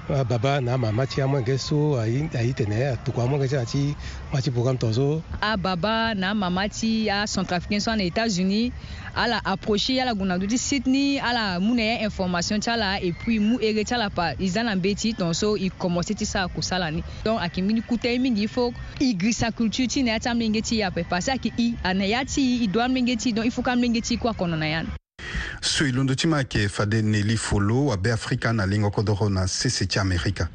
ababa 0.09 0.61
na 0.61 0.75
amama 0.75 1.07
ti 1.07 1.23
amwenge 1.23 1.59
so 1.59 1.97
aye 2.01 2.29
tene 2.53 2.77
atokua 2.93 3.25
amwenge 3.25 3.49
ti 3.49 3.57
na 3.57 3.65
ti 3.65 3.97
ma 4.33 4.41
ti 4.43 4.51
programme 4.51 4.79
tongaso 4.79 5.19
so 5.19 5.23
ababa 5.41 6.15
na 6.15 6.31
amama 6.37 6.69
ti 6.69 7.09
acentrafricain 7.11 7.81
so 7.81 7.91
ana 7.91 8.05
états-unis 8.05 8.73
ala 9.17 9.41
approché 9.45 9.97
ala 10.03 10.13
gue 10.15 10.27
na 10.29 10.37
ndö 10.37 10.45
ti 10.47 10.59
sydney 10.61 11.19
ala 11.21 11.57
mû 11.59 11.73
na 11.75 11.83
ya 11.83 12.01
information 12.05 12.61
ti 12.61 12.69
ala 12.71 13.01
e 13.01 13.13
puis 13.17 13.41
mû 13.41 13.57
ere 13.65 13.85
ti 13.85 13.95
ala 13.97 14.11
pa 14.13 14.33
e 14.39 14.47
za 14.49 14.63
na 14.63 14.77
mbe 14.77 14.93
ti 14.95 15.17
tongaso 15.17 15.57
e 15.57 15.69
commencé 15.73 16.13
ti 16.15 16.27
sara 16.29 16.49
kusala 16.53 16.91
ni 16.93 17.01
donc 17.25 17.41
ayeke 17.41 17.63
mbeni 17.65 17.81
kute 17.81 18.13
ye 18.13 18.19
mingi 18.21 18.45
i 18.45 18.49
faut 18.55 18.75
i 19.01 19.15
grisa 19.17 19.49
culture 19.57 19.89
ti 19.89 20.03
na 20.05 20.13
ya 20.13 20.21
ti 20.21 20.29
amlenge 20.29 20.61
ti 20.63 20.75
e 20.81 20.85
ape 20.85 21.03
parce 21.09 21.29
ayeke 21.33 21.51
i 21.57 21.73
ana 21.83 22.05
ya 22.05 22.25
ti 22.29 22.45
i 22.65 22.67
doit 22.69 22.85
amlenge 22.85 23.17
ti 23.17 23.33
donc 23.33 23.45
il 23.45 23.51
faut 23.53 23.65
kue 23.65 23.73
amlenge 23.73 24.01
ti 24.05 24.15
e 24.15 24.19
kue 24.21 24.31
akono 24.31 24.57
na 24.61 24.69
ya 24.69 24.81
ni 24.85 24.91
so 25.61 25.85
e 25.85 25.93
londo 25.93 26.15
ti 26.15 26.27
ma 26.27 26.37
ayeke 26.37 26.69
fade 26.69 27.01
neli 27.03 27.37
folo 27.37 27.87
wabe 27.87 28.11
afrika 28.13 28.53
na 28.53 28.65
lingo 28.67 28.91
kodro 28.91 29.29
na 29.29 29.47
sese 29.47 29.87
ti 29.87 29.99
amerika 29.99 30.49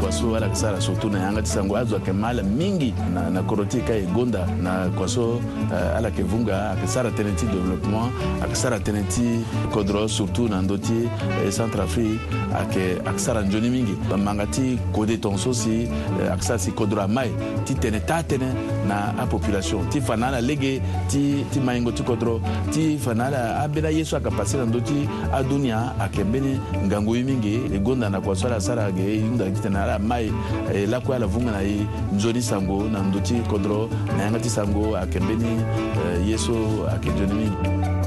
kwaso 0.00 0.36
ala 0.36 0.46
yeke 0.46 0.56
sara 0.58 0.80
surtout 0.80 1.10
na 1.12 1.18
yanga 1.20 1.42
ti 1.42 1.50
sango 1.50 1.76
azo 1.76 1.96
ayeke 1.96 2.12
ma 2.12 2.28
ala 2.28 2.42
mingi 2.42 2.94
na, 3.12 3.28
na 3.30 3.42
koro 3.42 3.64
ti 3.66 3.78
e 3.78 3.82
ka 3.82 3.92
e 3.92 4.06
gonda 4.06 4.46
na 4.62 4.86
kwaso 4.96 5.36
uh, 5.70 5.96
ala 5.96 6.08
yeke 6.08 6.22
vunga 6.22 6.72
ayeke 6.72 6.86
sara 6.88 7.10
tënë 7.10 7.34
ti 7.36 7.46
développement 7.46 8.10
ayeke 8.42 8.54
sara 8.56 8.78
tënë 8.78 9.02
ti 9.08 9.42
kodro 9.72 10.06
surtout 10.08 10.48
na 10.50 10.62
ndö 10.62 10.78
ti 10.78 11.04
eh, 11.44 11.50
centre 11.52 11.80
afrique 11.84 12.20
ayeke 12.54 13.00
akisa 13.04 13.32
ra 13.32 13.40
nzoni 13.42 13.68
mingi 13.70 13.96
manga 14.24 14.46
ti 14.46 14.78
kode 14.92 15.16
tongaso 15.18 15.50
eh, 15.50 15.54
si 15.54 15.88
akisa 16.32 16.58
si 16.58 16.70
kodro 16.72 17.02
ama 17.02 17.24
e 17.24 17.30
ti 17.64 17.74
tene 17.74 18.00
taa 18.00 18.22
tënë 18.22 18.52
na 18.88 19.12
apopulation 19.22 19.88
ti 19.90 20.00
fa 20.00 20.16
na 20.16 20.28
ala 20.28 20.40
lege 20.40 20.80
ti, 21.08 21.44
ti 21.52 21.60
mahingo 21.60 21.92
ti 21.92 22.02
kodro 22.02 22.40
ti 22.72 22.96
fa 22.98 23.14
na 23.14 23.26
ala 23.26 23.64
ambeni 23.64 23.86
aye 23.86 24.04
so 24.04 24.16
ayeke 24.16 24.30
passer 24.36 24.58
na 24.60 24.66
ndö 24.66 24.80
ti 24.80 25.08
adunia 25.32 25.92
ayeke 26.00 26.24
mbeni 26.24 26.58
ngangu 26.86 27.16
ye 27.16 27.22
mingi 27.22 27.54
e 27.74 27.78
gonda 27.78 28.08
na 28.10 28.20
kua 28.20 28.36
so 28.36 28.46
ala 28.46 28.60
sara 28.60 28.82
sara 28.82 28.92
ge 28.92 29.20
hunda 29.20 29.44
ti 29.50 29.60
tene 29.60 29.76
ala 29.78 29.98
ma 29.98 30.18
e 30.20 30.86
la 30.86 31.00
kue 31.00 31.16
ala 31.16 31.26
vunga 31.26 31.52
na 31.52 31.60
ye 31.60 31.86
nzoni 32.14 32.42
sango 32.42 32.84
na 32.88 33.02
ndö 33.02 33.20
ti 33.20 33.34
kodro 33.50 33.88
na 34.16 34.24
yanga 34.24 34.38
ti 34.38 34.50
sango 34.50 34.96
ayeke 34.96 35.20
mbeni 35.20 35.48
eh, 35.60 36.28
ye 36.30 36.38
so 36.38 36.86
ayeke 36.90 37.10
nzoni 37.10 37.34
mingi 37.34 37.97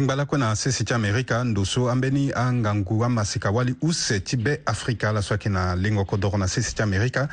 ngbala 0.00 0.24
kue 0.24 0.38
na 0.38 0.54
sese 0.56 0.84
ti 0.84 0.94
amerika 0.94 1.44
ndoso 1.44 1.88
ambeni 1.90 2.32
angangu 2.32 3.04
amasika 3.04 3.50
wali 3.50 3.74
use 3.82 4.20
ti 4.20 4.36
be 4.36 4.60
afrika 4.66 5.12
laso 5.12 5.34
ayeke 5.34 5.48
na 5.48 5.74
lengo 5.76 6.04
kodro 6.04 6.38
na 6.38 6.48
sese 6.48 6.72
ti 6.74 6.82
amerika 6.82 7.28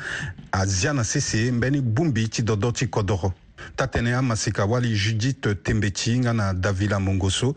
azia 0.52 0.92
na 0.92 1.04
sese 1.04 1.52
mbeni 1.52 1.80
gbumbi 1.80 2.28
ti 2.28 2.42
dodo 2.42 2.72
ti 2.72 2.86
kodro 2.86 3.32
ta 3.76 3.84
tënë 3.86 4.12
amasika 4.16 4.64
wali 4.64 4.92
judith 4.96 5.62
tembe 5.62 5.90
ti 5.90 6.10
hinga 6.12 6.32
na 6.32 6.52
davila 6.52 6.98
mongoso 7.00 7.54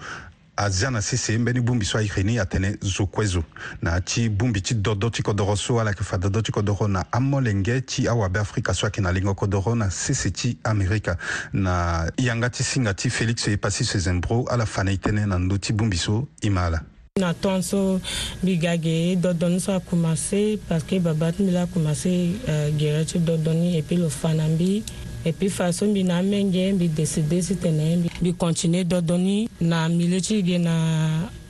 aza 0.57 0.91
na 0.91 1.01
sese 1.01 1.37
mbeni 1.37 1.61
bungbi 1.61 1.85
so 1.85 1.97
ayeke 1.97 2.23
ni 2.23 2.39
atene 2.39 2.77
zo 2.81 3.05
kue 3.05 3.25
zo 3.25 3.43
na 3.81 3.99
ti 4.01 4.29
bungbi 4.29 4.61
ti 4.61 4.73
dodo 4.75 5.09
ti 5.09 5.23
kodro 5.23 5.55
so 5.55 5.79
ala 5.79 5.89
yeke 5.91 6.03
fa 6.03 6.17
dodo 6.17 6.41
ti 6.41 6.51
kodro 6.51 6.87
na 6.87 7.05
amolenge 7.11 7.81
ti 7.81 8.07
awabe 8.07 8.37
afrika 8.39 8.73
so 8.73 8.85
ayeke 8.85 9.01
na 9.01 9.11
lengo 9.11 9.33
kodro 9.33 9.75
na 9.75 9.89
sese 9.89 10.31
ti 10.31 10.57
amerika 10.63 11.17
na 11.53 12.05
yanga 12.17 12.49
ti 12.49 12.63
singa 12.63 12.93
ti 12.93 13.09
félix 13.09 13.47
e 13.47 13.57
pasi 13.57 13.85
sezembro 13.85 14.43
ala 14.51 14.65
fa 14.65 14.83
na 14.83 14.91
e 14.91 14.97
tënë 14.97 15.25
na 15.25 15.37
ndö 15.39 15.57
ti 15.59 15.73
bungbi 15.73 15.97
so 15.97 16.27
e 16.41 16.49
ma 16.49 16.67
ala 16.69 16.81
na 17.19 17.29
tɔn 17.33 17.61
so 17.61 17.99
mbi 18.43 18.57
ga 18.57 18.73
ge 18.77 19.13
dɔdɔni 19.21 19.59
so 19.61 19.73
akomase 19.75 20.57
parce 20.69 20.83
que 20.85 20.99
baba 20.99 21.31
ti 21.31 21.41
euh, 21.41 21.43
mbi 21.45 21.51
la 21.53 21.61
akomase 21.63 22.37
gere 22.77 23.05
ti 23.05 23.17
dɔdɔni 23.19 23.77
e 23.77 23.81
puis 23.83 23.97
lo 23.97 24.09
fa 24.09 24.33
na 24.33 24.47
mbi 24.49 24.83
et 25.25 25.31
puis 25.31 25.49
façon 25.49 25.87
mbi 25.91 26.03
na 26.03 26.17
ambɛ 26.21 26.37
n 26.43 26.51
gɛn 26.53 26.75
mbi 26.75 26.87
deside 26.97 27.37
si 27.47 27.53
tɛnɛ 27.63 27.85
mbi 28.19 28.31
continue 28.43 28.83
dɔdɔni 28.91 29.37
na 29.69 29.87
milici 29.97 30.35
ge 30.47 30.57
na 30.59 30.75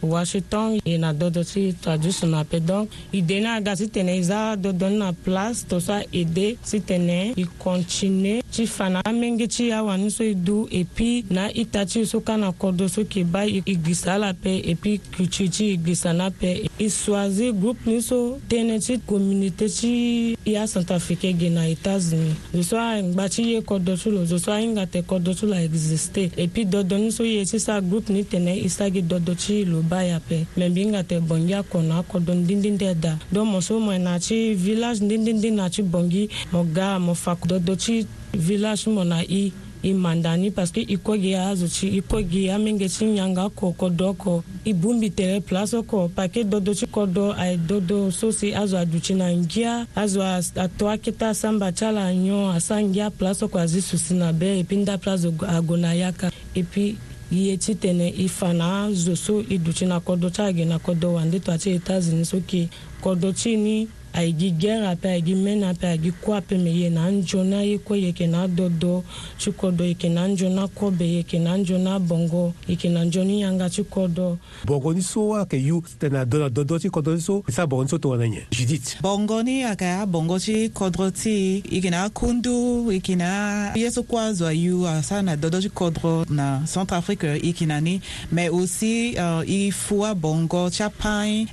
washington 0.03 0.79
e 0.86 0.98
na 0.98 1.13
dɔdɔ 1.13 1.43
si 1.43 1.74
tɔju 1.83 2.12
sɔnna 2.12 2.43
pe 2.45 2.60
donc 2.60 2.89
i 3.12 3.22
dena 3.22 3.62
ga 3.62 3.75
si 3.75 3.88
tɛnɛ 3.88 4.13
iza 4.19 4.55
dɔdɔni 4.55 4.98
na 4.98 5.12
place 5.12 5.63
to 5.67 5.79
sa 5.79 6.01
ede 6.12 6.57
si 6.63 6.79
tɛnɛ 6.79 7.33
i 7.38 7.45
kɔntine 7.60 8.41
ci 8.51 8.65
fana 8.67 9.01
a 9.05 9.10
menge 9.12 9.50
ci 9.50 9.67
ya 9.69 9.83
wani 9.83 10.10
so 10.10 10.24
i 10.24 10.33
du 10.33 10.67
et 10.72 10.88
puis 10.95 11.24
na 11.29 11.50
i 11.55 11.65
ta 11.65 11.86
ci 11.86 12.05
so 12.05 12.19
kana 12.19 12.51
kɔdo 12.51 12.89
so 12.89 13.03
k'i 13.05 13.24
ba 13.24 13.41
i 13.48 13.62
gwisa 13.62 14.17
la 14.19 14.33
pe 14.33 14.60
et 14.63 14.75
puis 14.75 15.00
kuci 15.15 15.50
ci 15.51 15.72
i 15.74 15.77
gwisa 15.77 16.13
na 16.13 16.29
pe 16.29 16.63
i 16.79 16.86
suazi 16.89 17.51
groupe 17.53 17.86
ni 17.86 18.01
so 18.01 18.38
tɛnɛ 18.50 18.79
ci 18.81 18.98
communauté 19.07 19.69
ci 19.69 20.36
i 20.45 20.51
ya 20.53 20.67
santafrike 20.67 21.31
ge 21.39 21.50
na 21.50 21.63
états-unis 21.69 22.36
zoso 22.53 22.77
a 22.77 23.01
ngba 23.01 23.29
ci 23.31 23.53
ye 23.55 23.60
kɔdɔ 23.62 23.98
so 23.98 24.10
lo 24.12 24.25
zoso 24.25 24.51
a 24.53 24.60
inga 24.62 24.86
tɛ 24.86 25.03
kɔdɔ 25.05 25.36
so 25.36 25.48
la 25.48 25.57
existe 25.63 26.17
et 26.38 26.51
puis 26.51 26.65
dɔdɔni 26.65 27.12
so 27.12 27.24
ye 27.24 27.45
sisa 27.45 27.81
groupe 27.81 28.10
ni 28.10 28.24
tɛnɛ 28.24 28.63
i 28.65 28.69
sagi 28.69 29.01
dɔdɔ 29.01 29.38
ci 29.39 29.65
lo 29.65 29.81
ba 29.81 29.92
ba 29.93 30.01
ya 30.03 30.19
pe 30.27 30.38
mɛ 30.57 30.65
bi 30.73 30.81
ka 30.95 31.01
tɛ 31.09 31.17
bɔngi 31.29 31.53
a 31.53 31.62
kɔnɔ 31.71 31.93
a 32.00 32.03
kɔ 32.09 32.17
dɔn 32.25 32.39
dindin 32.47 32.77
tɛ 32.81 32.95
da 33.00 33.13
dɔn 33.33 33.45
muso 33.51 33.79
ma 33.79 33.97
na 33.97 34.17
ci 34.19 34.53
village 34.55 35.00
dindindin 35.00 35.53
na 35.59 35.69
ci 35.69 35.81
bɔngi 35.83 36.23
mɔ 36.51 36.62
ga 36.75 36.89
mɔ 37.00 37.13
fa 37.15 37.33
dɔ 37.45 37.57
dɔ 37.67 37.75
ci 37.83 38.07
village 38.47 38.85
mɔ 38.89 39.03
na 39.05 39.17
i 39.39 39.51
i 39.83 39.91
mandani 39.93 40.50
parske 40.51 40.77
i 40.88 40.95
kogi 40.97 41.33
a 41.35 41.51
azo 41.51 41.67
ci 41.67 41.88
i 41.97 42.01
kogi 42.01 42.41
a 42.50 42.57
min 42.57 42.77
ge 42.79 42.88
ci 42.89 43.05
ɲanga 43.05 43.45
kɔ 43.51 43.69
kɔ 43.81 43.89
dɔ 44.01 44.15
kɔ 44.15 44.41
i 44.65 44.73
bun 44.73 45.00
bi 45.00 45.07
tɛrɛ 45.09 45.41
place 45.45 45.75
kɔ 45.91 46.09
pake 46.19 46.41
dɔ 46.45 46.63
do 46.63 46.73
ci 46.73 46.85
kɔ 46.85 47.05
dɔ 47.17 47.25
a 47.38 47.51
ye 47.51 47.57
dɔ 47.57 47.79
do 47.85 48.09
so 48.12 48.31
si 48.31 48.53
azo 48.53 48.77
a 48.81 48.85
ducina 48.85 49.27
ngia 49.41 49.85
azo 49.95 50.21
a, 50.21 50.39
a 50.55 50.67
to 50.77 50.88
a 50.88 50.97
kita 50.97 51.33
sanba 51.41 51.69
ca 51.79 51.91
la 51.91 52.07
ɲɔ 52.09 52.55
a 52.55 52.59
sa 52.59 52.75
ngia 52.81 53.12
place 53.12 53.41
kɔ 53.45 53.59
a 53.62 53.67
zi 53.67 53.81
susina 53.91 54.33
bɛɛ 54.33 54.59
epi 54.63 54.75
n 54.77 54.85
da 54.85 54.97
place 54.97 55.25
a 55.25 55.31
gona 55.62 55.93
ya 55.93 56.12
ka 56.12 56.31
epi 56.55 56.95
i 57.33 57.47
ye 57.49 57.57
tene 57.57 58.07
i 58.07 58.27
fana 58.29 58.89
zo 58.93 59.15
so 59.15 59.39
i 59.49 59.57
duti 59.59 59.85
na 59.85 59.99
kodo 59.99 60.29
ti 60.29 60.41
ayeke 60.41 60.65
na 60.65 60.79
kodo 60.79 61.13
wande 61.13 61.39
to 61.39 61.57
ti 61.57 61.69
e 61.71 61.79
ta 61.79 61.99
zini 61.99 62.25
so 62.25 62.37
yeke 62.37 62.69
kodo 63.01 63.31
ti 63.33 63.57
ni 63.57 63.87
ayigi 64.13 64.50
gɛra 64.62 64.93
pɛ 65.01 65.08
ayigi 65.15 65.36
mɛna 65.36 65.70
pɛ 65.74 65.86
ayigi 65.93 66.12
kua 66.22 66.39
pɛ 66.41 66.55
mɛ 66.58 66.72
ye 66.82 66.89
na 66.89 67.10
njo 67.10 67.43
na 67.43 67.62
ye 67.62 67.77
kɔ 67.77 67.96
ye 68.00 68.12
kɛ 68.12 68.29
na 68.29 68.48
dɔ 68.48 68.70
dɔ 68.79 69.01
tsikɔ 69.38 69.67
dɔ 69.74 69.82
ye 69.88 69.93
kɛ 69.93 70.12
na 70.12 70.27
njo 70.27 70.50
na 70.50 70.67
kɔ 70.67 70.91
bɛ 70.93 71.03
ye 71.15 71.22
kɛ 71.24 71.41
na 71.41 71.58
njo 71.58 71.77
na 71.77 72.00
bɔngɔ 72.00 72.51
ye 72.67 72.75
kɛ 72.75 72.91
na 72.91 73.03
njo 73.05 73.24
ni 73.24 73.41
yanga 73.41 73.67
tsikɔ 73.70 74.08
dɔ 74.13 74.36
bɔngɔni 74.65 75.01
so 75.01 75.20
wa 75.22 75.43
kɛ 75.46 75.58
yu 75.65 75.82
tɛna 76.00 76.25
dɔ 76.25 76.38
la 76.39 76.50
dɔdɔ 76.50 76.79
tsi 76.79 76.89
kɔdɔ 76.89 77.20
so 77.22 77.43
sa 77.50 77.65
bɔngɔni 77.65 77.89
so 77.89 77.98
tɔgɔ 77.98 78.17
na 78.20 78.25
ɲɛ 78.25 78.41
judit 78.51 78.98
bɔngɔni 79.01 79.65
a 79.65 79.74
kɛ 79.75 80.01
a 80.01 80.05
bɔngɔ 80.08 80.39
tsi 80.39 80.70
kɔdɔ 80.70 81.12
tsi 81.13 81.63
i 81.72 81.82
kɛ 81.82 81.89
na 81.91 82.10
kundu 82.10 82.91
i 82.91 83.00
kɛ 83.00 83.17
na 83.17 83.74
yesu 83.75 84.03
kua 84.03 84.29
zɔ 84.32 84.55
yu 84.55 84.86
a 84.86 85.01
sa 85.01 85.22
na 85.24 85.36
dɔdɔ 85.36 85.60
tsi 85.60 85.70
kɔdɔ 85.70 86.29
na 86.29 86.63
centre 86.65 86.96
afrique 86.98 87.24
i 87.41 87.51
kɛ 87.51 87.65
na 87.67 87.79
ni 87.82 88.00
mɛ 88.32 88.50
aussi 88.53 89.17
i 89.17 89.72
fua 89.72 90.13
bɔngɔ 90.13 90.70
tsa 90.70 90.89
pan 90.89 91.48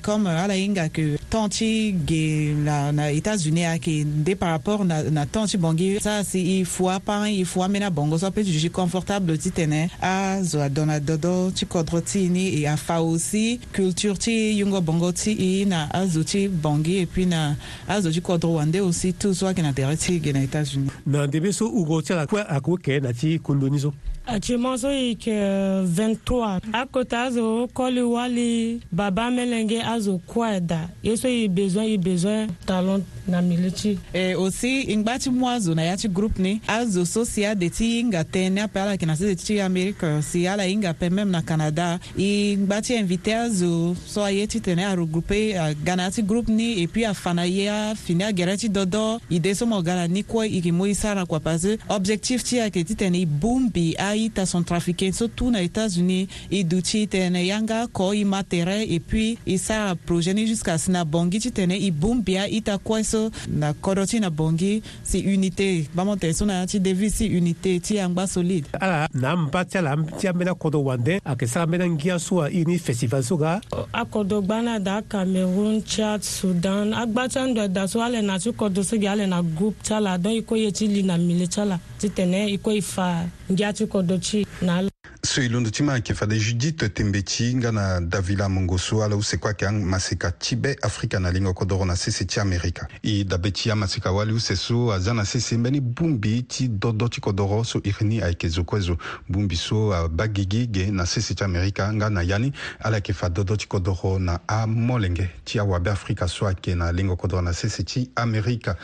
comme 0.00 0.26
ala 0.28 0.54
yi 0.56 0.68
nga 0.68 0.88
kɛ 0.88 1.18
tɔn 1.28 1.50
tsi 1.50 1.92
ge 2.06 2.54
la, 2.64 2.92
na 2.92 3.10
états-unis 3.12 3.64
ayeke 3.66 3.92
hein, 4.00 4.08
nde 4.22 4.34
par 4.38 4.50
rapport 4.50 4.84
na, 4.84 5.02
na 5.02 5.26
temps 5.26 5.46
il 5.46 5.58
faut 5.58 5.94
pas 6.02 6.24
si 6.24 6.64
faut 6.64 6.84
fua 6.84 7.00
paran 7.00 7.24
bongo 7.36 7.46
ça 7.56 7.68
mbeni 7.68 7.84
abongo 7.84 8.18
so 8.18 8.30
peut 8.30 8.44
jugi 8.44 8.70
confortable 8.70 9.38
ti 9.38 9.50
tene 9.50 9.88
a, 10.00 10.38
dona, 10.70 11.00
dodo, 11.00 11.50
ti 11.54 11.66
kodro 11.66 12.00
ti 12.00 12.30
et 12.62 12.66
a, 12.66 12.76
fa, 12.76 13.02
aussi 13.02 13.60
culture 13.72 14.16
ti 14.18 14.58
yungo 14.60 14.80
bongo 14.80 15.12
ti 15.12 15.32
e 15.32 15.64
na 15.64 15.88
azo 15.92 16.22
ti 16.22 16.48
bongi 16.48 16.98
et 16.98 17.06
puis 17.06 17.26
na 17.26 17.56
azo 17.88 18.10
ti 18.12 18.20
kodro 18.20 18.54
wande 18.54 18.80
aussi 18.80 19.12
tout 19.14 19.34
so 19.34 19.52
qui 19.52 19.62
na 19.62 19.72
tere 19.72 19.96
ti 19.96 20.20
ge 20.20 20.32
na 20.32 20.42
états-unis 20.42 20.90
na 21.06 21.26
ndebe 21.26 21.52
so 21.52 21.66
ugo 21.70 22.02
ti 22.02 22.12
quoi 22.12 22.26
kue 22.30 22.40
ayeke 22.42 22.70
okee 22.70 23.00
na 23.00 23.12
ti 23.12 23.38
kundoni 23.38 23.80
actuellement 24.26 24.76
so 24.76 24.90
e 24.90 25.08
yeke 25.08 25.32
23 25.32 26.60
akota 26.72 27.22
azo 27.22 27.68
koli 27.74 28.02
wali 28.02 28.80
babâ 28.92 29.30
melenge 29.30 29.82
azo 29.82 30.18
kuâ 30.26 30.60
da 30.60 30.88
ye 31.02 31.16
so 31.16 31.28
e 31.28 31.48
besoin 31.48 31.92
e 31.92 31.98
besoin 31.98 32.48
talon 32.66 33.02
na 33.28 33.40
mili 33.42 33.70
ti 33.72 33.98
e 34.14 34.32
aussi 34.34 34.96
ngba 34.96 35.18
ti 35.18 35.30
mu 35.30 35.48
azo 35.48 35.74
na 35.74 35.82
ya 35.82 35.96
ti 35.96 36.08
groupe 36.08 36.42
ni 36.42 36.60
azo 36.68 37.04
so 37.04 37.24
si 37.24 37.46
ade 37.46 37.70
ti 37.70 37.86
hinga 37.90 38.22
tënë 38.24 38.62
ape 38.64 38.80
ala 38.82 38.92
yeke 38.92 39.06
na 39.06 39.16
sese 39.16 39.36
ti 39.46 39.60
amérique 39.60 40.22
si 40.22 40.46
ala 40.48 40.62
hinga 40.66 40.90
ape 40.90 41.08
même 41.10 41.30
na 41.30 41.42
canada 41.42 41.98
e 42.18 42.56
ngba 42.56 42.82
ti 42.82 42.94
invité 42.94 43.34
azo 43.34 43.94
so 44.06 44.22
aye 44.24 44.46
titene 44.46 44.84
aregroupe 44.84 45.56
aga 45.58 45.96
na 45.96 46.02
ya 46.02 46.10
ti 46.10 46.22
groupe 46.22 46.48
ni 46.52 46.82
e 46.82 46.86
puis 46.86 47.04
afa 47.06 47.34
na 47.34 47.44
ye 47.44 47.68
afini 47.70 48.24
agere 48.24 48.56
ti 48.56 48.68
dodo 48.68 49.20
e 49.30 49.38
dē 49.38 49.54
so 49.54 49.66
mo 49.66 49.82
ga 49.82 49.94
na 49.94 50.06
ni 50.06 50.22
kue 50.22 50.46
e 50.46 50.54
yeke 50.56 50.72
mû 50.72 50.86
e 50.90 50.94
sara 50.94 51.26
kua 51.26 51.40
parce 51.40 51.78
objectif 51.88 52.42
ti 52.44 52.60
ayeke 52.60 52.84
titene 52.84 53.20
e 53.20 53.26
bu 53.26 53.60
mbi 53.60 53.94
a 53.98 54.15
aita 54.16 54.46
centrafricain 54.48 55.12
so 55.12 55.26
tu 55.28 55.50
na 55.50 55.60
états-unis 55.62 56.26
e 56.50 56.64
duti 56.64 57.06
tene 57.06 57.44
yanga 57.46 57.86
ko 57.92 58.12
e 58.14 58.24
ma 58.24 58.42
tere 58.42 58.82
e 58.84 59.00
puis 59.00 59.36
e 59.44 59.58
sara 59.58 59.94
projet 59.94 60.34
ni 60.34 60.46
jusqu'à 60.46 60.78
si 60.78 60.90
na 60.90 61.04
bongi 61.04 61.40
ti 61.40 61.50
tene 61.52 61.76
e 61.76 61.90
bun 61.92 62.22
bia 62.24 62.46
e 62.48 62.60
ta 62.62 62.78
kue 62.78 63.02
so 63.04 63.28
na 63.48 63.72
kodro 63.74 64.06
ti 64.06 64.18
na 64.20 64.30
bongi 64.30 64.82
si 65.02 65.22
unité 65.26 65.84
bamö 65.94 66.16
tene 66.18 66.32
so 66.34 66.46
na 66.48 66.62
ya 66.64 66.66
ti 66.66 66.80
devi 66.80 67.10
si 67.10 67.28
unité 67.36 67.76
ti 67.80 67.96
yangba 67.98 68.26
solide 68.26 68.68
ala 68.80 69.06
na 69.12 69.36
mba 69.36 69.64
ti 69.64 69.78
ala 69.78 69.94
ti 70.18 70.28
ambeni 70.28 70.50
akodro 70.50 70.82
wande 70.84 71.20
ayeke 71.24 71.44
ah, 71.44 71.48
sara 71.48 71.64
ambeni 71.64 71.84
angia 71.84 72.18
so 72.18 72.46
ini 72.48 72.78
festival 72.78 73.22
so 73.22 73.36
ga 73.36 73.60
akodro 73.92 74.40
gba 74.42 74.62
ni 74.62 74.68
ada 74.68 75.02
cameroun 75.02 75.82
chad 75.84 76.22
sudan 76.24 76.94
agba 76.94 77.28
ti 77.28 77.38
andö 77.38 77.60
ada 77.68 77.88
so 77.88 78.00
ale 78.00 78.22
na 78.22 78.38
ti 78.38 78.52
kodro 78.52 78.82
so 78.84 78.96
gi 78.96 79.08
ale 79.08 79.26
na 79.26 79.42
groupe 79.42 79.76
ti 79.82 79.92
ala 79.92 80.16
don 80.18 80.32
e 80.32 80.40
kue 80.40 80.58
ye 80.64 80.72
ti 80.72 80.88
li 80.88 81.02
na 81.02 81.16
mele 81.18 81.46
ti 81.48 81.60
ala 81.60 81.78
ti 82.00 82.08
tene 82.12 82.46
e 82.48 82.56
kue 82.58 82.80
e 82.80 82.80
fa 82.80 83.10
ngiatuko 83.50 84.02
doci 84.02 84.44
na 84.62 84.76
ala 84.76 84.90
so 85.22 85.40
e 85.40 85.48
londo 85.48 85.70
ti 85.70 85.82
ma 85.82 85.92
ayeke 85.92 86.14
fade 86.14 86.34
judith 86.40 86.92
tembe 86.94 87.22
ti 87.22 87.54
nga 87.56 87.72
na 87.72 88.00
davila 88.00 88.44
amongo 88.44 88.76
so 88.78 89.02
ala 89.04 89.16
useko 89.16 89.46
ayeke 89.48 89.66
amaseka 89.66 90.30
ti 90.32 90.56
be 90.56 90.76
afrika 90.82 91.18
na 91.20 91.30
lingo 91.30 91.52
kodro 91.54 91.84
na 91.84 91.96
sese 91.96 92.24
ti 92.26 92.40
amerika 92.40 92.88
e 93.02 93.24
dabe 93.24 93.50
ti 93.52 93.70
amaseka 93.70 94.12
wali 94.12 94.32
use 94.32 94.56
so 94.56 94.92
aza 94.92 95.14
na 95.14 95.24
sese 95.24 95.56
mbeni 95.56 95.80
bungbi 95.80 96.42
ti 96.42 96.68
dodo 96.68 97.08
ti 97.08 97.20
kodro 97.20 97.64
so 97.64 97.78
iri 97.84 98.06
ni 98.06 98.20
ayeke 98.22 98.48
zo 98.48 98.64
kue 98.64 98.80
zo 98.80 98.98
bungbi 99.30 99.56
so 99.56 99.92
abâ 99.94 100.26
gegege 100.26 100.90
na 100.90 101.06
sese 101.06 101.34
ti 101.34 101.44
amerika 101.44 101.92
nga 101.94 102.10
na 102.10 102.22
ya 102.22 102.38
ni 102.38 102.52
ala 102.80 102.96
yeke 102.96 103.12
fa 103.12 103.28
dodo 103.28 103.56
ti 103.56 103.66
kodro 103.68 104.18
na 104.18 104.38
amolenge 104.48 105.30
ti 105.44 105.58
awabe 105.58 105.88
afrika 105.90 106.26
so 106.28 106.46
ayeke 106.46 106.74
na 106.74 106.92
lingo 106.92 107.16
kodro 107.16 107.42
na 107.42 107.52
sese 107.52 107.82
ti 107.84 108.10
amerika 108.16 108.76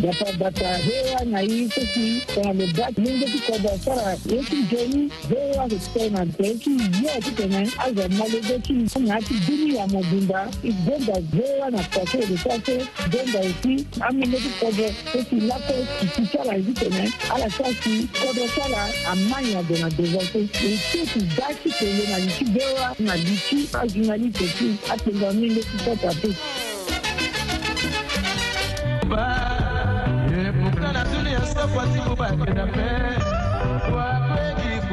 dapabata 0.00 0.76
hewa 0.78 1.24
na 1.24 1.40
hii 1.40 1.68
sisi 1.68 2.22
kuna 2.34 2.54
mebaki 2.54 3.00
mungu 3.00 3.26
tikoda 3.28 3.78
sara 3.78 4.16
yeki 4.26 4.56
jeni 4.70 5.12
hewa 5.28 5.64
kutena 5.68 6.26
yeki 6.38 6.70
yo 6.70 7.10
tutene 7.24 7.70
aza 7.78 8.08
malebeki 8.08 8.72
na 8.98 9.14
ati 9.14 9.34
dini 9.34 9.76
ya 9.76 9.86
mabunda 9.86 10.48
igonda 10.62 11.14
hewa 11.36 11.70
na 11.70 11.82
kwake 11.82 12.16
lesase 12.18 12.86
gonda 13.10 13.40
esi 13.42 13.86
amenge 14.00 14.36
tikoda 14.38 14.88
esi 15.18 15.40
lako 15.46 15.74
kisara 16.22 16.56
izitene 16.56 17.12
ala 17.34 17.50
sasi 17.50 18.08
kodo 18.26 18.48
sara 18.56 18.88
amanya 19.10 19.62
dona 19.62 19.90
dezase 19.90 20.38
esi 20.40 21.06
tudaki 21.12 21.70
tele 21.78 22.06
na 22.10 22.18
liki 22.18 22.44
hewa 22.44 22.96
na 22.98 23.16
liki 23.16 23.68
azunali 23.82 24.28
tesi 24.30 24.74
atenga 24.92 25.32
menge 25.32 25.60
tikota 25.62 26.14
pesi 26.14 26.36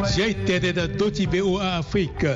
zia 0.07 0.25
itɛɛtɛ 0.33 0.73
da 0.73 0.87
do 0.87 1.09
ti 1.09 1.25
be 1.27 1.39
o 1.41 1.57
a 1.59 1.77
afrique 1.79 2.27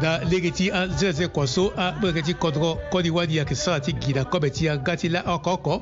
da 0.00 0.18
lege 0.30 0.50
ti 0.54 0.70
azɛzɛ 0.70 1.28
kɔ 1.32 1.46
so 1.46 1.72
a 1.76 1.92
ɓereke 2.00 2.24
ti 2.24 2.32
kɔdɔgɔ 2.32 2.70
kɔdiwa 2.90 3.26
ni 3.26 3.34
yeke 3.34 3.54
sara 3.54 3.80
ti 3.80 3.92
gi 3.92 4.12
na 4.14 4.24
kɔbɛ 4.24 4.52
ti 4.52 4.68
aga 4.68 4.96
ti 4.96 5.08
la 5.08 5.20
ɔkɔkɔ 5.22 5.80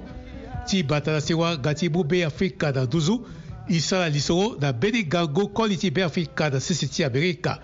ti 0.66 0.82
ba 0.82 1.00
tara 1.00 1.20
sewa 1.20 1.56
ga 1.56 1.74
ti 1.74 1.88
bu 1.88 2.04
be 2.04 2.22
afrika 2.24 2.72
na 2.74 2.86
duzu 2.86 3.22
i 3.68 3.78
sara 3.78 4.08
lisoro 4.10 4.56
na 4.60 4.72
beni 4.72 5.04
gango 5.04 5.46
kɔli 5.54 5.78
ti 5.78 5.90
be 5.90 6.02
afrika 6.02 6.50
na 6.50 6.58
sisi 6.60 6.88
ti 6.88 7.04
amerika 7.04 7.60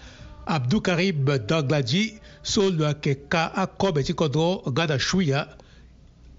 abdou 0.47 0.81
karim 0.81 1.25
dangladji 1.49 2.21
so 2.43 2.63
lo 2.71 2.87
ayeke 2.87 3.27
ka 3.29 3.53
akɔbɛ 3.57 4.05
ti 4.05 4.13
kɔdɔgɔ 4.13 4.71
nga 4.71 4.87
na 4.87 4.99
shuya 4.99 5.49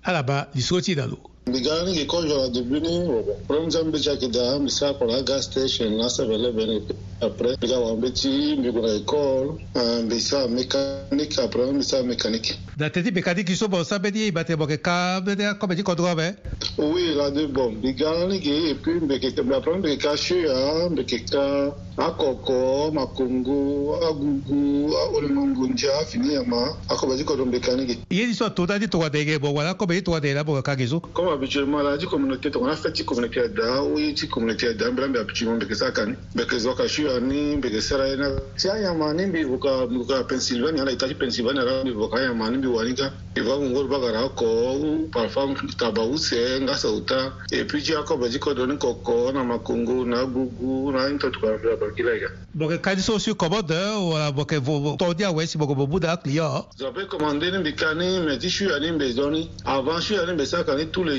alaba 0.03 0.48
lisoro 0.56 0.82
ti 0.82 0.96
na 0.96 1.06
lo 1.06 1.29
Bigani 1.48 1.96
ke 1.96 2.03
konjo 2.05 2.36
na 2.38 2.48
dubini 2.51 3.08
problem 3.48 3.88
mbe 3.89 3.98
cha 4.00 4.13
kida 4.15 4.60
misa 4.60 4.93
kwa 4.93 5.22
gas 5.24 5.46
station 5.48 5.98
na 5.98 6.10
sa 6.10 6.25
vele 6.25 6.51
bene 6.51 6.81
apre 7.22 7.58
biga 7.58 7.79
wambe 7.79 8.12
ti 8.13 8.55
mbigo 8.60 8.81
na 8.86 8.93
ekol 8.93 9.58
mbisa 10.05 10.46
mekanik 10.48 11.39
apre 11.39 11.72
mbisa 11.72 12.03
mekanik 12.03 12.53
da 12.77 12.89
teti 12.89 13.12
mekanik 13.12 13.50
so 13.58 13.65
bon 13.67 13.84
sabe 13.84 14.12
di 14.12 14.27
ibate 14.27 14.53
boke 14.55 14.77
ka 14.77 15.19
bede 15.25 15.48
ko 15.60 15.65
beji 15.67 15.81
ko 15.84 15.96
drobe 15.96 16.38
oui 16.77 17.15
la 17.17 17.31
de 17.31 17.48
bon 17.48 17.74
bigani 17.74 18.39
ke 18.39 18.53
et 18.75 18.75
puis 18.75 19.01
mbeke 19.01 19.34
te 19.36 19.41
apre 19.41 19.74
mbeke 19.79 19.98
ka 20.03 20.13
shi 20.15 20.46
ya 20.46 20.86
mbeke 20.91 21.25
ka 21.25 21.74
akoko 21.98 22.93
makongo 22.93 23.98
agugu 24.05 24.91
olemongo 25.17 25.65
ndia 25.67 26.05
fini 26.05 26.34
ya 26.38 26.43
ma 26.46 26.77
akobaji 26.93 27.24
ko 27.25 27.36
do 27.41 27.46
mekanik 27.50 27.98
yedi 28.10 28.36
so 28.38 28.46
tota 28.53 28.77
di 28.77 28.86
to 28.88 29.00
wa 29.01 29.10
dege 29.10 29.39
bo 29.41 29.50
wala 29.53 29.74
ko 29.74 29.86
beji 29.89 30.03
to 30.05 30.12
wa 30.13 30.19
de 30.22 30.29
la 30.34 30.43
boka 30.46 30.62
ka 30.62 30.75
gezo 30.77 31.01
o 31.30 31.32
habituellement 31.32 31.82
la 31.84 31.98
ti 31.98 32.06
communauté 32.08 32.50
tongana 32.52 32.74
fɛ 32.76 32.92
ti 32.92 33.06
communauté 33.06 33.40
ada 33.42 33.84
o 33.84 33.98
ye 33.98 34.14
ti 34.14 34.28
communauté 34.28 34.68
ada 34.68 34.90
n 34.90 34.96
bɛla 34.96 35.08
mbe 35.08 35.18
habituellement 35.20 35.58
mbeke 35.62 35.76
sara 35.76 35.92
kani 35.92 36.16
mbeke 36.36 36.60
zwa 36.60 36.76
ka 36.76 36.88
su 36.88 37.04
ya 37.04 37.20
ni 37.20 37.56
mbeke 37.58 37.82
sara 37.82 38.08
ye 38.10 38.16
na 38.18 38.30
ti 38.58 38.68
ayama 38.70 39.14
ni 39.14 39.26
mbi 39.26 39.44
voka 39.44 39.86
mbuka 39.88 40.24
pennsylvania 40.24 40.82
ala 40.82 40.92
itaci 40.92 41.16
pennsylvania 41.16 41.64
ra 41.64 41.82
mbi 41.84 41.92
voka 41.92 42.18
ayama 42.20 42.50
ni 42.50 42.58
mbi 42.58 42.68
wani 42.68 42.96
ka 42.96 43.14
e 43.36 43.42
va 43.42 43.58
mungori 43.60 43.88
bagara 43.88 44.26
akɔ 44.26 45.10
parfois 45.12 45.56
taba 45.78 46.02
usɛ 46.02 46.62
nga 46.62 46.74
sa 46.76 46.90
uta 46.90 47.34
et 47.52 47.66
puis 47.66 47.84
ti 47.84 47.94
akɔbɛ 47.94 48.30
ti 48.32 48.38
kɔdɔ 48.40 48.68
ni 48.68 48.76
kɔkɔ 48.76 49.34
na 49.34 49.44
makongo 49.44 50.06
na 50.06 50.26
gugu 50.26 50.92
na 50.92 51.08
ni 51.10 51.18
tɔtuka 51.18 51.60
fila 51.62 51.76
bakila 51.78 52.14
yi 52.16 52.22
ka 52.26 52.30
bɔkɛ 52.58 52.82
kadi 52.82 53.02
so 53.02 53.18
su 53.20 53.34
kɔbɔ 53.36 53.62
dɛ 53.62 53.80
wala 54.12 54.32
bɔkɛ 54.32 54.58
tɔdi 54.98 55.24
awɛ 55.30 55.46
si 55.46 55.58
bɔkɔ 55.58 55.76
bɔ 55.78 55.88
buda 55.88 56.18
kiliɔ 56.18 56.66
zabe 56.78 57.06
commandé 57.08 57.52
ni 57.52 57.60
mbi 57.60 57.74
kani 57.76 58.26
mɛ 58.26 58.38
ti 58.40 58.50
su 58.50 58.66
ya 58.66 58.80
ni 58.80 58.90
mbe 58.92 59.14
zɔni 59.14 59.48
avant 59.66 60.02
su 60.02 60.14
ya 60.14 60.26
ni 60.26 60.34
mbe 60.34 60.46
sara 60.46 60.64
kani 60.64 60.88
tous 60.92 61.04
les 61.04 61.19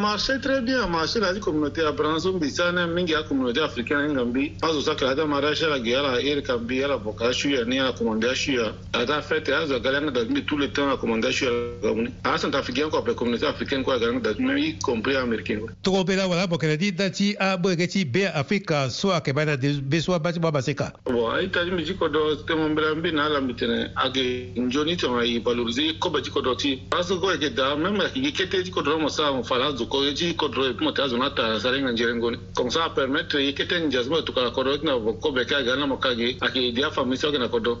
marché 0.00 0.38
très 0.40 0.60
bien 0.62 0.86
marché 0.88 1.20
na 1.20 1.30
di 1.32 1.40
communauté 1.40 1.82
abranso 1.84 2.32
mbi 2.32 2.48
sane 2.50 2.86
mingi 2.86 3.12
ya 3.12 3.22
communauté 3.22 3.60
africaine 3.60 4.10
nga 4.12 4.24
mbi 4.24 4.52
azozakela 4.62 5.10
ata 5.10 5.26
mariage 5.26 5.64
ala 5.64 5.78
ge 5.80 5.96
ala 5.96 6.20
ere 6.22 6.42
ka 6.42 6.56
mbi 6.58 6.82
ala 6.84 6.96
voka 6.96 7.28
asu 7.28 7.50
ya 7.50 7.64
ni 7.64 7.78
ala 7.78 7.92
commande 7.92 8.30
asu 8.30 8.52
ya 8.52 8.72
ata 8.92 9.22
fete 9.22 9.54
azwa 9.54 9.78
gale 9.78 9.96
anga 9.98 10.10
datumbi 10.10 10.42
tout 10.44 10.58
le 10.58 10.68
temps 10.72 10.90
acommande 10.92 11.26
asu 11.28 11.44
ya 11.44 11.50
gamuni 11.82 12.10
ala 12.24 12.34
ah, 12.34 12.38
centrafricain 12.38 12.88
kua 12.90 12.98
apre 12.98 13.14
communauté 13.14 13.46
africaine 13.46 13.82
kua 13.84 13.98
gale 13.98 14.10
anga 14.10 14.20
datumbi 14.20 14.46
même 14.54 14.58
y 14.64 14.78
compris 14.78 15.16
américain 15.16 15.58
kua 15.60 15.68
togobela 15.82 16.26
wala 16.26 16.46
bokene 16.46 16.76
di 16.76 16.92
da 16.92 17.10
ti 17.10 17.36
aboyeke 17.38 17.86
ti 17.88 18.04
be 18.04 18.26
afrika 18.26 18.88
so 18.88 19.12
ayeke 19.12 19.32
ba 19.32 19.44
na 19.44 19.56
be 19.56 20.00
so 20.00 20.14
abâ 20.14 20.32
ti 20.32 20.40
bua 20.40 20.50
baseka 20.50 20.92
bon 21.04 21.28
aita 21.36 21.64
ti 21.64 21.70
mbi 21.70 21.84
ti 21.84 21.94
kodro 21.94 22.36
temo 22.36 22.68
mbela 22.68 22.94
mbi 22.94 23.12
na 23.12 23.24
ala 23.26 23.40
mbi 23.40 23.54
tene 23.54 23.90
ayeke 23.96 24.48
nzoni 24.60 24.96
tene 24.96 25.20
ayeke 25.20 25.44
valoriser 25.44 25.98
kobe 25.98 26.22
ti 26.22 26.30
kodro 26.30 26.54
ti 26.54 26.78
aso 26.90 27.20
kue 27.20 27.32
yeke 27.36 27.50
da 27.52 27.76
même 27.76 28.00
ayeke 28.00 28.20
ge 28.22 28.32
kete 28.32 28.64
ti 28.64 28.70
kodro 28.70 28.98
mo 28.98 29.08
sara 29.08 29.32
mo 29.32 29.44
fa 29.44 29.58
na 29.58 29.66
azo 29.68 29.89
koji 29.90 30.34
kodro 30.36 30.64
kuma 30.78 30.92
ta 30.92 31.08
zona 31.08 31.30
ta 31.30 31.60
sare 31.60 31.80
nga 31.82 31.92
jere 31.96 32.14
ngoni 32.14 32.38
comme 32.54 32.70
ça 32.70 32.88
permettre 32.94 33.44
ikete 33.48 33.80
njazmo 33.80 34.22
tukala 34.22 34.50
kodo 34.50 34.76
na 34.82 34.92
kobe 35.22 35.44
ka 35.44 35.62
gana 35.62 35.86
makagi 35.86 36.36
aki 36.40 36.72
dia 36.72 36.90
famisa 36.90 37.32
kana 37.32 37.48
kodo 37.48 37.78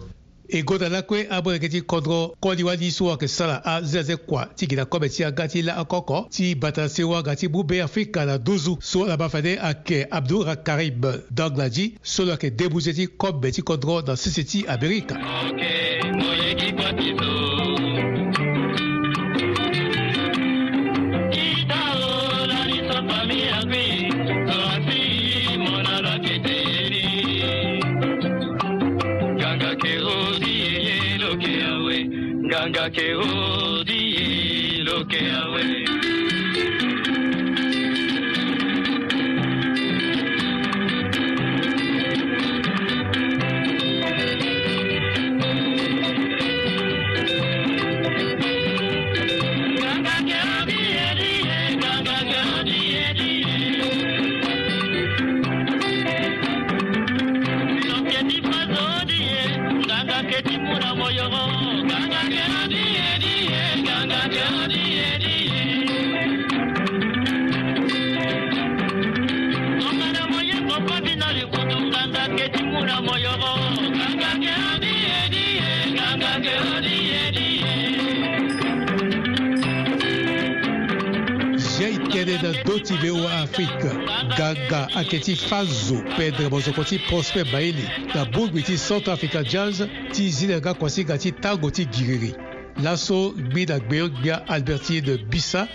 e 0.48 0.62
gota 0.62 0.88
lakue 0.88 1.26
abue 1.30 1.52
yeke 1.52 1.68
ti 1.68 1.80
kodro 1.80 2.34
koli 2.40 2.62
wali 2.64 2.90
so 2.90 3.08
ayeke 3.08 3.28
sara 3.28 3.64
azeze 3.64 4.16
kua 4.16 4.46
ti 4.56 4.66
gi 4.66 4.76
na 4.76 4.84
kobe 4.84 5.08
ti 5.08 5.24
aga 5.24 5.48
ti 5.48 5.62
la 5.62 5.76
akoko 5.76 6.26
ti 6.30 6.54
bata 6.54 6.88
sewaga 6.88 7.36
ti 7.36 7.48
bube 7.48 7.82
afrika 7.82 8.26
na 8.26 8.38
duzu 8.38 8.76
so 8.80 9.04
ala 9.04 9.16
ba 9.16 9.28
fade 9.28 9.58
ayeke 9.62 10.06
abdurakarib 10.10 11.06
dagla 11.30 11.70
ji 11.70 11.94
so 12.02 12.24
lo 12.24 12.32
ayeke 12.32 12.48
débouché 12.50 12.92
ti 12.94 13.06
kobe 13.06 13.52
ti 13.52 13.62
kodro 13.62 14.02
na 14.02 14.16
sese 14.16 14.44
ti 14.44 14.64
amérika 14.68 15.14
okay, 15.14 16.70
que 32.88 33.14
odie 33.14 34.82
lo 34.84 35.06
que 35.06 35.30
hago 35.30 35.60
toti 82.70 82.94
be 83.02 83.08
wa 83.10 83.30
afrique 83.40 83.92
gaga 84.38 84.82
ayeke 84.98 85.18
ti 85.26 85.34
fazo 85.34 85.96
pedre 86.14 86.46
bozoko 86.52 86.84
ti 86.86 87.00
prosper 87.08 87.48
baeli 87.50 87.82
na 88.14 88.22
bongbi 88.30 88.62
ti 88.62 88.76
south 88.78 89.08
africa 89.10 89.42
jazz 89.42 89.80
ti 90.14 90.28
zi 90.30 90.46
na 90.46 90.60
nga 90.60 90.74
kuasi 90.78 91.02
ga 91.04 91.16
ti 91.18 91.32
tango 91.32 91.70
ti 91.74 91.86
giriri 91.90 92.30
laso 92.84 93.32
gbi 93.34 93.66
na 93.66 93.78
gbeugbia 93.82 94.36
albertine 94.46 95.16
bisa 95.30 95.66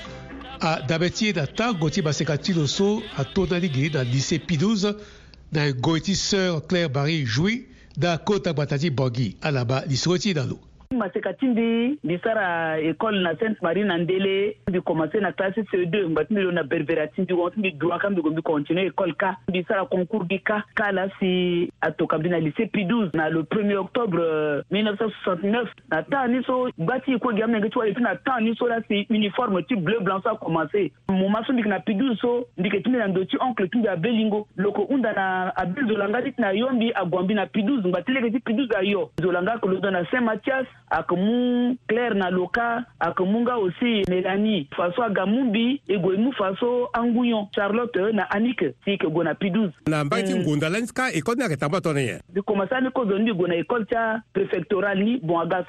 adabe 0.59 1.09
ti 1.11 1.25
ye 1.27 1.33
na 1.35 1.45
tango 1.47 1.89
ti 1.91 2.01
baseka 2.05 2.37
ti 2.39 2.53
lo 2.55 2.63
so 2.67 3.01
atondani 3.19 3.69
giri 3.69 3.89
na 3.93 4.03
lycée 4.07 4.39
pidouze 4.39 4.95
na 5.51 5.67
e 5.67 5.73
goi 5.73 5.99
ti 6.01 6.15
sœur 6.15 6.61
claire 6.65 6.89
marie 6.95 7.25
jouy 7.25 7.65
na 7.97 8.17
kota 8.17 8.53
gbata 8.53 8.79
ti 8.79 8.89
bangi 8.89 9.35
alaba 9.41 9.83
lisoro 9.89 10.17
ti 10.17 10.33
na 10.33 10.47
lo 10.47 10.61
maseka 10.95 11.33
ti 11.35 11.45
mbi 11.47 11.99
mbi 12.03 12.19
sara 12.23 12.79
école 12.81 13.19
na 13.23 13.35
sainte 13.39 13.59
marie 13.61 13.83
na 13.83 13.97
ndele 13.97 14.57
mbi 14.67 14.81
commencé 14.81 15.19
na 15.19 15.31
classe 15.31 15.61
ce2 15.71 16.09
ngba 16.09 16.25
ti 16.25 16.33
mbi 16.33 16.41
lo 16.41 16.51
na 16.51 16.63
bervera 16.63 17.07
ti 17.07 17.21
mbi 17.21 17.33
won 17.33 17.51
ti 17.51 17.59
mbi 17.59 17.71
droit 17.71 17.99
ka 18.01 18.09
mbi 18.09 18.21
go 18.21 18.29
mbi 18.31 18.41
continue 18.41 18.87
école 18.89 19.13
ka 19.15 19.35
mbi 19.47 19.63
sara 19.67 19.85
concours 19.85 20.27
bi 20.27 20.39
ka 20.39 20.63
ka 20.75 20.87
ala 20.89 21.07
si 21.19 21.71
atoka 21.81 22.17
mbi 22.17 22.29
na 22.29 22.39
lycée 22.39 22.67
pi 22.67 22.85
12 22.85 23.11
na 23.15 23.29
le 23.29 23.41
1er 23.43 23.75
octobre 23.77 24.19
1969 24.71 25.55
euh, 25.55 25.65
na 25.91 26.03
taa 26.03 26.27
ni 26.27 26.43
so 26.43 26.59
gba 26.79 26.99
ti 26.99 27.11
e 27.13 27.19
kue 27.19 27.35
gi 27.37 27.43
amnenge 27.45 27.69
ti 27.69 27.77
wali 27.79 27.93
ti 27.95 28.01
na 28.01 28.15
taa 28.15 28.39
ni 28.39 28.55
so 28.55 28.67
la 28.67 28.79
si 28.87 29.05
uniforme 29.09 29.63
ti 29.67 29.75
bleu 29.75 29.99
blanc 29.99 30.23
so 30.23 30.29
acommencé 30.33 30.91
mo 31.09 31.27
ma 31.29 31.43
so 31.45 31.53
mbiki 31.53 31.69
na 31.69 31.79
pi 31.79 31.93
12 31.99 32.17
so 32.21 32.35
mbike 32.57 32.81
ti 32.83 32.89
mbi 32.89 32.99
na 33.03 33.07
ndo 33.07 33.25
ti 33.25 33.37
oncle 33.39 33.67
ti 33.69 33.77
mbi 33.77 33.87
abelingo 33.87 34.47
loko 34.57 34.85
hunda 34.89 35.13
na 35.13 35.51
abeli 35.55 35.87
zo 35.91 35.97
langa 35.97 36.21
ti 36.21 36.31
ti 36.31 36.41
na 36.41 36.51
yo 36.51 36.69
mbi 36.71 36.91
agua 36.95 37.23
mbi 37.23 37.33
na 37.33 37.45
pi 37.45 37.61
12 37.63 37.87
ngba 37.87 38.01
ti 38.01 38.11
lege 38.11 38.31
ti 38.31 38.39
pi 38.39 38.53
12 38.53 38.77
ayo 38.77 39.09
zo 39.21 39.31
langa 39.31 39.57
kolo 39.57 39.79
zo 39.79 39.91
na 39.91 40.05
saint 40.11 40.23
mathias 40.25 40.67
aka 40.89 41.15
claire 41.87 42.15
na 42.15 42.29
loka 42.29 42.85
aussi 43.01 44.01
mélanie 44.09 44.67
faso 44.75 45.01
aga 45.03 45.25
mun 45.25 45.51
bi 45.51 45.81
e 45.87 45.97
faso 46.37 46.89
charlotte 47.53 48.13
na 48.13 48.23
anike 48.29 48.75
si 48.83 48.97
gona 48.97 49.11
go 49.11 49.23
na 49.23 49.35
eh. 49.61 49.71
na 49.87 50.03
mba 50.03 50.23
ti 50.23 50.33
ngonda 50.33 50.69
lani 50.69 50.87
ka 50.87 51.11
école 51.11 51.37
ni 51.37 51.43
ayeke 51.43 51.57
tambâ 51.57 51.79
mbi 51.79 52.19
ni 52.33 52.89
kozo 52.91 53.17
ni 53.17 53.59
école 53.59 53.85
préfectorale, 54.33 55.03
ni 55.03 55.17
bon 55.19 55.39
aga 55.39 55.63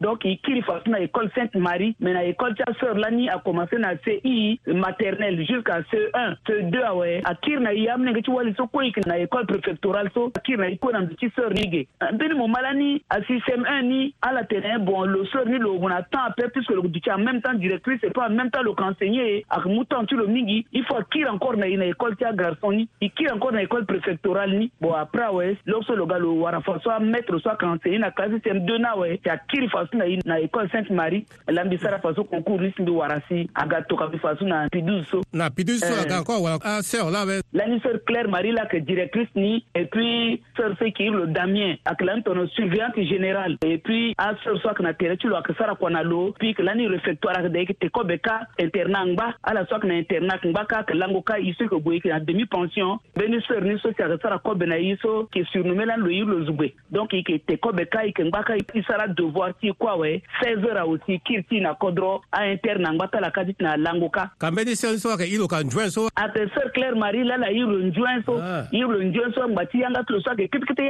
donc 0.00 0.24
e 0.24 0.38
kiri 0.42 0.62
faso 0.62 0.88
na 0.90 1.00
école 1.00 1.30
sainte 1.34 1.54
marie 1.56 1.94
mais 2.00 2.12
na 2.14 2.24
école 2.24 2.54
ti 2.54 2.62
asœur 2.66 2.96
a 3.00 3.38
commencé 3.40 3.76
na 3.76 3.94
ci 4.04 4.58
maternelle 4.66 5.44
jusqu'à 5.46 5.82
ce 5.90 5.96
1 6.14 6.34
ce 6.46 6.62
2 6.70 6.78
awe 6.84 7.20
ah 7.24 7.30
akiri 7.30 7.60
na 7.62 7.72
e 7.72 7.82
yâ 7.84 7.96
ti 7.96 9.00
na 9.06 9.18
école 9.18 9.46
préfectoral 9.46 10.10
so 10.14 10.30
akiri 10.34 10.58
na 10.58 10.68
e 10.70 10.78
investisseurs 11.10 11.50
rigués. 11.50 11.88
Ben 12.00 12.32
Moumalani, 12.34 13.02
à 13.10 13.20
système 13.22 13.64
1 13.66 13.82
ni 13.82 14.14
à 14.22 14.32
la 14.32 14.44
terrain, 14.44 14.78
bon, 14.78 15.02
le 15.04 15.24
sort 15.26 15.46
ni 15.46 15.58
le 15.58 15.70
on 15.70 15.86
attend 15.88 16.20
après 16.26 16.48
puisque 16.50 16.70
le 16.70 16.80
en 17.12 17.18
même 17.18 17.42
temps 17.42 17.54
directrice 17.54 17.98
et 18.04 18.10
pas 18.10 18.26
en 18.26 18.30
même 18.30 18.50
temps 18.50 18.62
le 18.62 18.72
conseiller, 18.72 19.44
à 19.50 19.60
Moutan, 19.66 20.04
tu 20.06 20.16
le 20.16 20.26
mingi, 20.26 20.64
il 20.72 20.84
faut 20.84 20.94
qu'il 21.12 21.26
encore 21.28 21.56
na 21.56 21.66
une 21.66 21.82
école 21.82 22.16
qui 22.16 22.24
a 22.24 22.32
garçon 22.32 22.72
ni, 22.72 22.88
il 23.00 23.10
qu'il 23.12 23.30
encore 23.32 23.52
na 23.52 23.62
école 23.62 23.86
préfectorale 23.86 24.56
ni, 24.58 24.70
bon, 24.80 24.92
après, 24.92 25.28
ouais, 25.30 25.56
lorsque 25.66 25.90
le 25.90 26.04
gars 26.06 26.18
le 26.18 26.28
warafa, 26.28 26.78
soit 26.80 27.00
maître, 27.00 27.36
soit 27.38 27.56
conseiller, 27.56 27.98
na 27.98 28.10
classe 28.10 28.32
système 28.32 28.64
2 28.64 28.78
na, 28.78 28.96
ouais, 28.98 29.18
qui 29.22 29.28
a 29.28 29.36
qu'il 29.38 29.68
fasse 29.70 29.88
na 30.24 30.40
école 30.40 30.68
Sainte-Marie, 30.70 31.26
l'ambissara 31.48 31.98
façon 31.98 32.24
concours, 32.24 32.60
ni 32.60 32.72
de 32.78 32.90
warasi, 32.90 33.50
agato, 33.54 33.96
kabi 33.96 34.18
façon 34.18 34.44
na 34.46 34.68
pidouzo. 34.68 35.22
Na 35.32 35.50
pidouzo, 35.50 35.84
euh. 35.86 36.18
encore, 36.20 36.42
ouais, 36.42 36.50
ah, 36.62 36.80
sœur, 36.82 37.10
là, 37.10 37.24
ouais. 37.24 37.40
La 37.52 37.64
sœur 37.80 38.00
Claire 38.06 38.28
Marie, 38.28 38.52
là, 38.52 38.66
que 38.66 38.76
directrice 38.78 39.28
ni, 39.34 39.64
et 39.74 39.86
puis, 39.86 40.42
sœur 40.56 40.76
Feki, 40.78 40.99
Kilo 41.00 41.24
Damien 41.26 41.78
akilantɔnɔ 41.86 42.44
surveillante 42.54 43.02
général 43.08 43.56
et 43.64 43.78
puis 43.78 44.12
asorso 44.18 44.68
akana 44.68 44.92
tere 44.92 45.16
culo 45.16 45.34
akasara 45.38 45.74
kwana 45.74 46.02
lo 46.04 46.34
puis 46.38 46.52
kilani 46.54 46.86
réfectoire 46.92 47.38
akada 47.38 47.58
ike 47.62 47.78
teko 47.80 48.04
be 48.04 48.18
ka 48.18 48.34
internat 48.58 49.06
ngba 49.08 49.30
ala 49.48 49.64
so 49.70 49.76
akana 49.78 49.96
internat 49.96 50.44
ngba 50.44 50.66
ka 50.68 50.82
kilango 50.84 51.22
ka 51.24 51.38
iso 51.40 51.64
ke 51.72 51.76
boye 51.80 52.02
kina 52.04 52.20
demi 52.20 52.44
pension 52.44 52.98
bénisseur 53.16 53.64
ni 53.64 53.78
sosi 53.80 54.02
akasara 54.04 54.40
kobe 54.44 54.66
na 54.68 54.76
iso 54.76 55.24
ke 55.32 55.40
surnommé 55.54 55.86
lan 55.88 56.04
lo 56.04 56.10
yilo 56.12 56.36
zugbe 56.50 56.68
donc 56.90 57.14
ike 57.16 57.32
teko 57.48 57.72
be 57.80 57.88
ka 57.96 58.04
ike 58.12 58.20
ngba 58.26 58.44
ka 58.50 58.58
isara 58.82 59.08
devoir 59.08 59.56
ti 59.58 59.72
quoi 59.78 59.96
ouais 59.96 60.20
16 60.44 60.66
heures 60.68 60.82
awuti 60.84 61.18
kiri 61.24 61.44
ti 61.48 61.60
na 61.62 61.72
kodro 61.80 62.20
ainterne 62.42 62.92
ngba 62.98 63.08
tala 63.16 63.32
ka 63.38 63.46
ti 63.48 63.54
ti 63.56 63.64
na 63.64 63.78
lango 63.86 64.10
ka 64.20 64.28
kan 64.38 64.52
bénisseur 64.60 65.00
so 65.00 65.08
ake 65.16 65.26
ilo 65.32 65.48
kan 65.48 65.64
join 65.72 65.88
so 65.88 66.10
ate 66.26 66.44
sœur 66.52 66.68
claire 66.76 66.94
marie 67.06 67.24
lala 67.24 67.48
yilo 67.56 67.80
njoin 67.88 68.20
so 68.28 68.36
ah. 68.42 68.68
yilo 68.70 69.00
njoin 69.00 69.32
so 69.40 69.48
ngba 69.48 69.64
ti 69.72 69.80
yanga 69.86 70.04
tolo 70.04 70.20
so 70.28 70.36
ake 70.36 70.44
kitikiti 70.52 70.89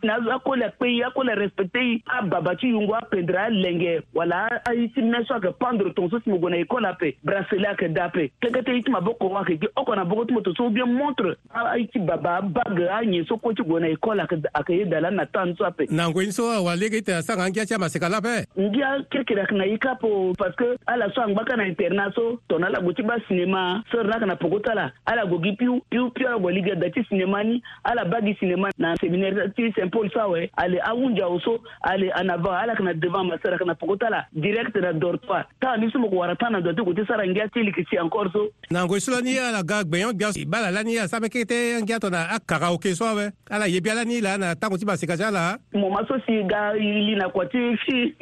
mozambique 0.00 0.04
na 0.04 0.34
ako 0.34 0.54
le 0.56 0.70
pays 0.78 1.02
ako 1.02 1.22
le 1.24 1.34
respecte 1.34 1.76
ye 1.78 2.02
ababa 2.06 2.54
ti 2.56 2.68
yungu 2.70 2.94
apendre 2.94 3.36
alenge 3.38 4.02
wala 4.14 4.48
aye 4.64 4.90
si 4.94 5.02
mine 5.02 5.24
so 5.28 5.34
ayeke 5.34 5.52
pendre 5.58 5.90
tongaso 5.94 6.20
si 6.22 6.30
mo 6.30 6.38
gue 6.38 6.50
na 6.50 6.56
ekole 6.58 6.86
ape 6.86 7.16
brasele 7.22 7.66
ayeke 7.66 7.88
da 7.92 8.04
ape 8.06 8.32
kenge 8.40 8.62
ti 8.62 8.70
ye 8.70 8.82
ti 8.82 8.90
maboko 8.90 9.28
ayeke 9.38 9.60
gi 9.60 9.68
oko 9.76 9.94
na 9.94 10.04
boko 10.04 10.24
ti 10.24 10.32
mo 10.34 10.40
tongaso 10.40 10.70
bien 10.70 10.86
montre 10.92 11.36
aye 11.54 11.86
ti 11.92 11.98
baba 11.98 12.36
abage 12.36 12.88
anye 12.92 13.24
so 13.28 13.36
kue 13.36 13.54
ti 13.54 13.62
gue 13.62 13.80
na 13.80 13.88
ekole 13.88 14.20
ayeke 14.22 14.70
ye 14.78 14.84
dala 14.84 15.10
na 15.10 15.26
tane 15.26 15.54
so 15.56 15.64
ape 15.64 15.88
na 15.90 16.08
ngoi 16.10 16.26
ni 16.26 16.32
so 16.32 16.48
awa 16.50 16.76
lege 16.76 17.02
ti 17.02 17.12
asanga 17.12 17.48
ngia 17.48 17.66
ti 17.66 17.74
amaseka 17.74 18.08
la 18.08 18.18
ape 18.22 18.46
ngia 18.58 19.02
kirkiri 19.10 19.40
ayeke 19.40 19.54
na 19.54 19.64
ye 19.66 19.78
kapo 19.78 20.32
parce 20.38 20.56
que 20.56 20.76
ala 20.86 21.10
so 21.14 21.20
angba 21.22 21.44
ka 21.44 21.56
na 21.56 21.66
interna 21.68 22.12
so 22.14 22.38
tongana 22.48 22.72
alago 22.78 22.92
ti 22.92 23.02
basinema 23.02 23.82
sere 23.90 24.04
ni 24.04 24.12
ayeke 24.12 24.26
na 24.26 24.36
pogo 24.36 24.58
ti 24.60 24.70
ala 24.70 24.92
alago 25.06 25.38
gi 25.38 25.52
piu 25.56 25.80
piu 25.90 26.10
piu 26.10 26.26
alago 26.28 26.50
ligi 26.50 26.70
ada 26.72 26.90
ti 26.90 27.04
sinema 27.08 27.44
ni 27.44 27.62
ala 27.84 28.04
ba 28.04 28.20
gi 28.20 28.34
sinema 28.40 28.70
na 28.78 28.96
séminaire 28.96 29.50
ti 29.56 29.72
simple 29.82 30.10
sawe 30.14 30.50
ale 30.56 30.78
awunja 30.84 31.26
oso 31.28 31.58
ale 31.82 32.10
anava 32.14 32.58
ala 32.62 32.74
kana 32.76 32.94
devant 32.94 33.26
masara 33.28 33.58
kana 33.58 33.74
pokotala 33.74 34.26
direct 34.32 34.76
na 34.76 34.92
dortoir 34.92 35.44
ta 35.60 35.76
ni 35.76 35.90
sumo 35.90 36.08
ko 36.08 36.16
warata 36.22 36.50
na 36.50 36.60
dote 36.60 36.82
ko 36.84 36.94
tisara 36.94 37.26
ngia 37.26 37.48
tili 37.50 37.72
kisi 37.74 37.98
encore 37.98 38.30
so 38.32 38.46
na 38.70 38.84
ngo 38.86 39.00
sula 39.00 39.20
ni 39.22 39.38
ala 39.38 39.62
ga 39.66 39.82
gbeyon 39.84 40.14
gya 40.14 40.30
bala 40.46 40.70
la 40.70 40.82
ni 40.82 40.94
sa 41.10 41.18
mekete 41.20 41.80
ngia 41.82 41.98
to 42.00 42.10
na 42.10 42.22
akara 42.30 42.70
oke 42.70 42.94
sawe 42.94 43.26
ala 43.50 43.66
ye 43.66 43.80
biala 43.80 44.04
ni 44.06 44.20
la 44.22 44.38
na 44.38 44.54
ta 44.54 44.68
ko 44.70 44.78
ti 44.78 44.84
ba 44.86 44.96
se 44.96 45.06
kaja 45.06 45.30
la 45.34 45.58
mo 45.74 45.90
maso 45.90 46.14
si 46.26 46.42
ga 46.46 46.74
ili 46.78 47.16
na 47.18 47.26
kwa 47.28 47.46
ti 47.50 47.58
fi 47.84 48.14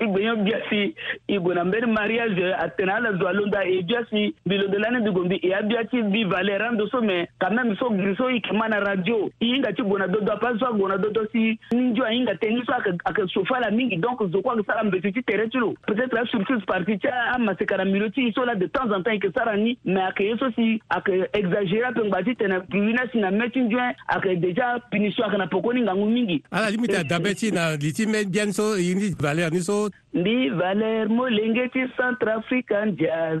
igbeyon 0.00 0.44
gya 0.46 0.60
si 0.70 0.94
igbo 1.26 1.54
na 1.54 1.64
mbere 1.66 1.86
mariage 1.90 2.54
atena 2.62 2.96
ala 3.02 3.12
zo 3.18 3.26
alonda 3.28 3.64
e 3.66 3.82
gya 3.82 4.04
si 4.10 4.30
bilo 4.46 4.68
de 4.70 4.78
lane 4.78 5.02
digombi 5.04 5.40
e 5.42 5.50
abia 5.54 5.82
ti 5.90 6.02
bi 6.06 6.22
valera 6.24 6.70
ndo 6.70 6.86
so 6.88 7.00
me 7.02 7.26
quand 7.42 7.54
même 7.58 7.74
so 7.82 7.90
griso 7.90 8.30
ikemana 8.30 8.78
radio 8.80 9.26
inga 9.40 9.72
ti 9.74 9.82
bona 9.82 10.06
dodo 10.06 10.30
apa 10.32 10.52
so 10.62 10.70
ngona 10.84 10.98
do 10.98 11.08
to 11.10 11.22
si 11.32 11.58
ni 11.72 11.80
ndio 11.90 12.04
ainga 12.04 12.34
tengi 12.36 12.62
so 12.66 12.72
akasofala 13.04 13.70
mingi 13.70 13.96
donc 13.96 14.20
zoko 14.32 14.50
akasala 14.50 14.84
mbeto 14.84 15.10
ti 15.10 15.22
tere 15.22 15.48
ti 15.48 15.58
lo 15.58 15.72
peut-être 15.86 16.16
asurprise 16.20 16.64
parti 16.66 16.98
ti 16.98 17.08
amaseka 17.08 17.76
na 17.76 17.84
milo 17.84 18.08
ti 18.10 18.28
so 18.34 18.44
la 18.44 18.54
de 18.54 18.66
temps 18.66 18.84
en 18.92 19.02
temps 19.02 19.10
ayeke 19.10 19.30
sara 19.34 19.56
ni 19.56 19.72
me 19.84 20.00
ayeke 20.04 20.20
ye 20.28 20.34
so 20.42 20.50
si 20.56 20.66
ayeke 20.96 21.14
exagéré 21.40 21.86
ape 21.88 22.04
ngba 22.04 22.20
ti 22.26 22.36
tene 22.36 22.60
pui 22.68 22.80
ni 22.84 22.94
asi 23.04 23.18
na 23.24 23.30
mê 23.30 23.48
ti 23.54 23.60
ndio 23.64 23.78
ayeke 23.80 24.36
déjà 24.44 24.68
punition 24.92 25.24
ayeke 25.24 25.38
na 25.42 25.46
poko 25.54 25.72
ni 25.72 25.82
ngangu 25.86 26.06
mingi 26.12 26.38
ala 26.50 26.70
li 26.70 26.76
mi 26.78 26.88
ti 26.92 26.96
adabe 27.00 27.34
ti 27.34 27.50
na 27.58 27.70
li 27.76 27.92
ti 28.00 28.06
mê 28.06 28.24
biani 28.24 28.52
so 28.52 28.68
e 28.76 28.90
ni 29.00 29.10
valeur 29.24 29.50
ni 29.56 29.60
so 29.70 29.80
mbi 30.12 30.36
valeur 30.60 31.08
molenge 31.16 31.70
ti 31.72 31.86
centre 31.96 32.28
africain 32.36 32.96
jazz 33.00 33.40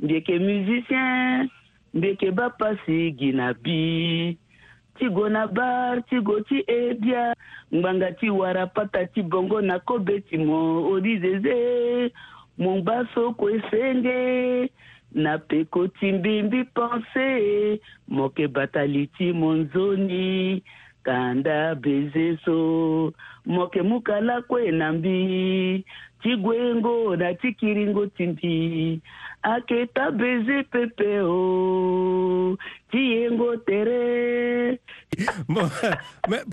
mbi 0.00 0.14
yeke 0.20 0.38
musicien 0.38 1.50
mbi 1.94 2.06
yeke 2.14 2.30
bapasi 2.30 3.02
gi 3.18 3.32
na 3.40 3.50
bi 3.64 3.80
ti 4.98 5.08
go 5.10 5.26
na 5.28 5.46
bar 5.46 6.02
ti 6.10 6.20
go 6.22 6.38
ti 6.48 6.60
e 6.68 6.94
bia 6.94 7.34
ngbanga 7.74 8.08
ti 8.20 8.30
warapata 8.30 9.02
ti 9.14 9.22
bongo 9.22 9.60
na 9.60 9.78
kobe 9.78 10.20
ti 10.30 10.36
mo 10.38 10.58
odi 10.94 11.18
zeze 11.22 11.58
mo 12.60 12.70
ngba 12.78 12.96
soko 13.14 13.44
e 13.50 13.58
senge 13.70 14.20
na 15.22 15.32
peko 15.48 15.90
ti 15.98 16.12
mbimbi 16.12 16.60
pense 16.78 17.26
moke 18.16 18.46
batali 18.54 19.06
ti 19.18 19.32
monzoni 19.40 20.62
kanda 21.06 21.74
beze 21.74 22.38
so 22.46 23.12
moke 23.54 23.80
mukala 23.82 24.42
kue 24.48 24.70
na 24.70 24.86
mbi 24.94 25.18
ti 26.22 26.30
gwengo 26.42 27.16
na 27.20 27.34
ti 27.40 27.50
kiringo 27.58 28.06
ti 28.14 28.24
mbi 28.32 28.54
ayeke 29.44 29.78
ta 29.94 30.04
beze 30.14 30.62
pepe 30.72 31.10
o 31.20 31.38
ti 32.90 33.00
yengo 33.14 33.56
tere 33.66 34.78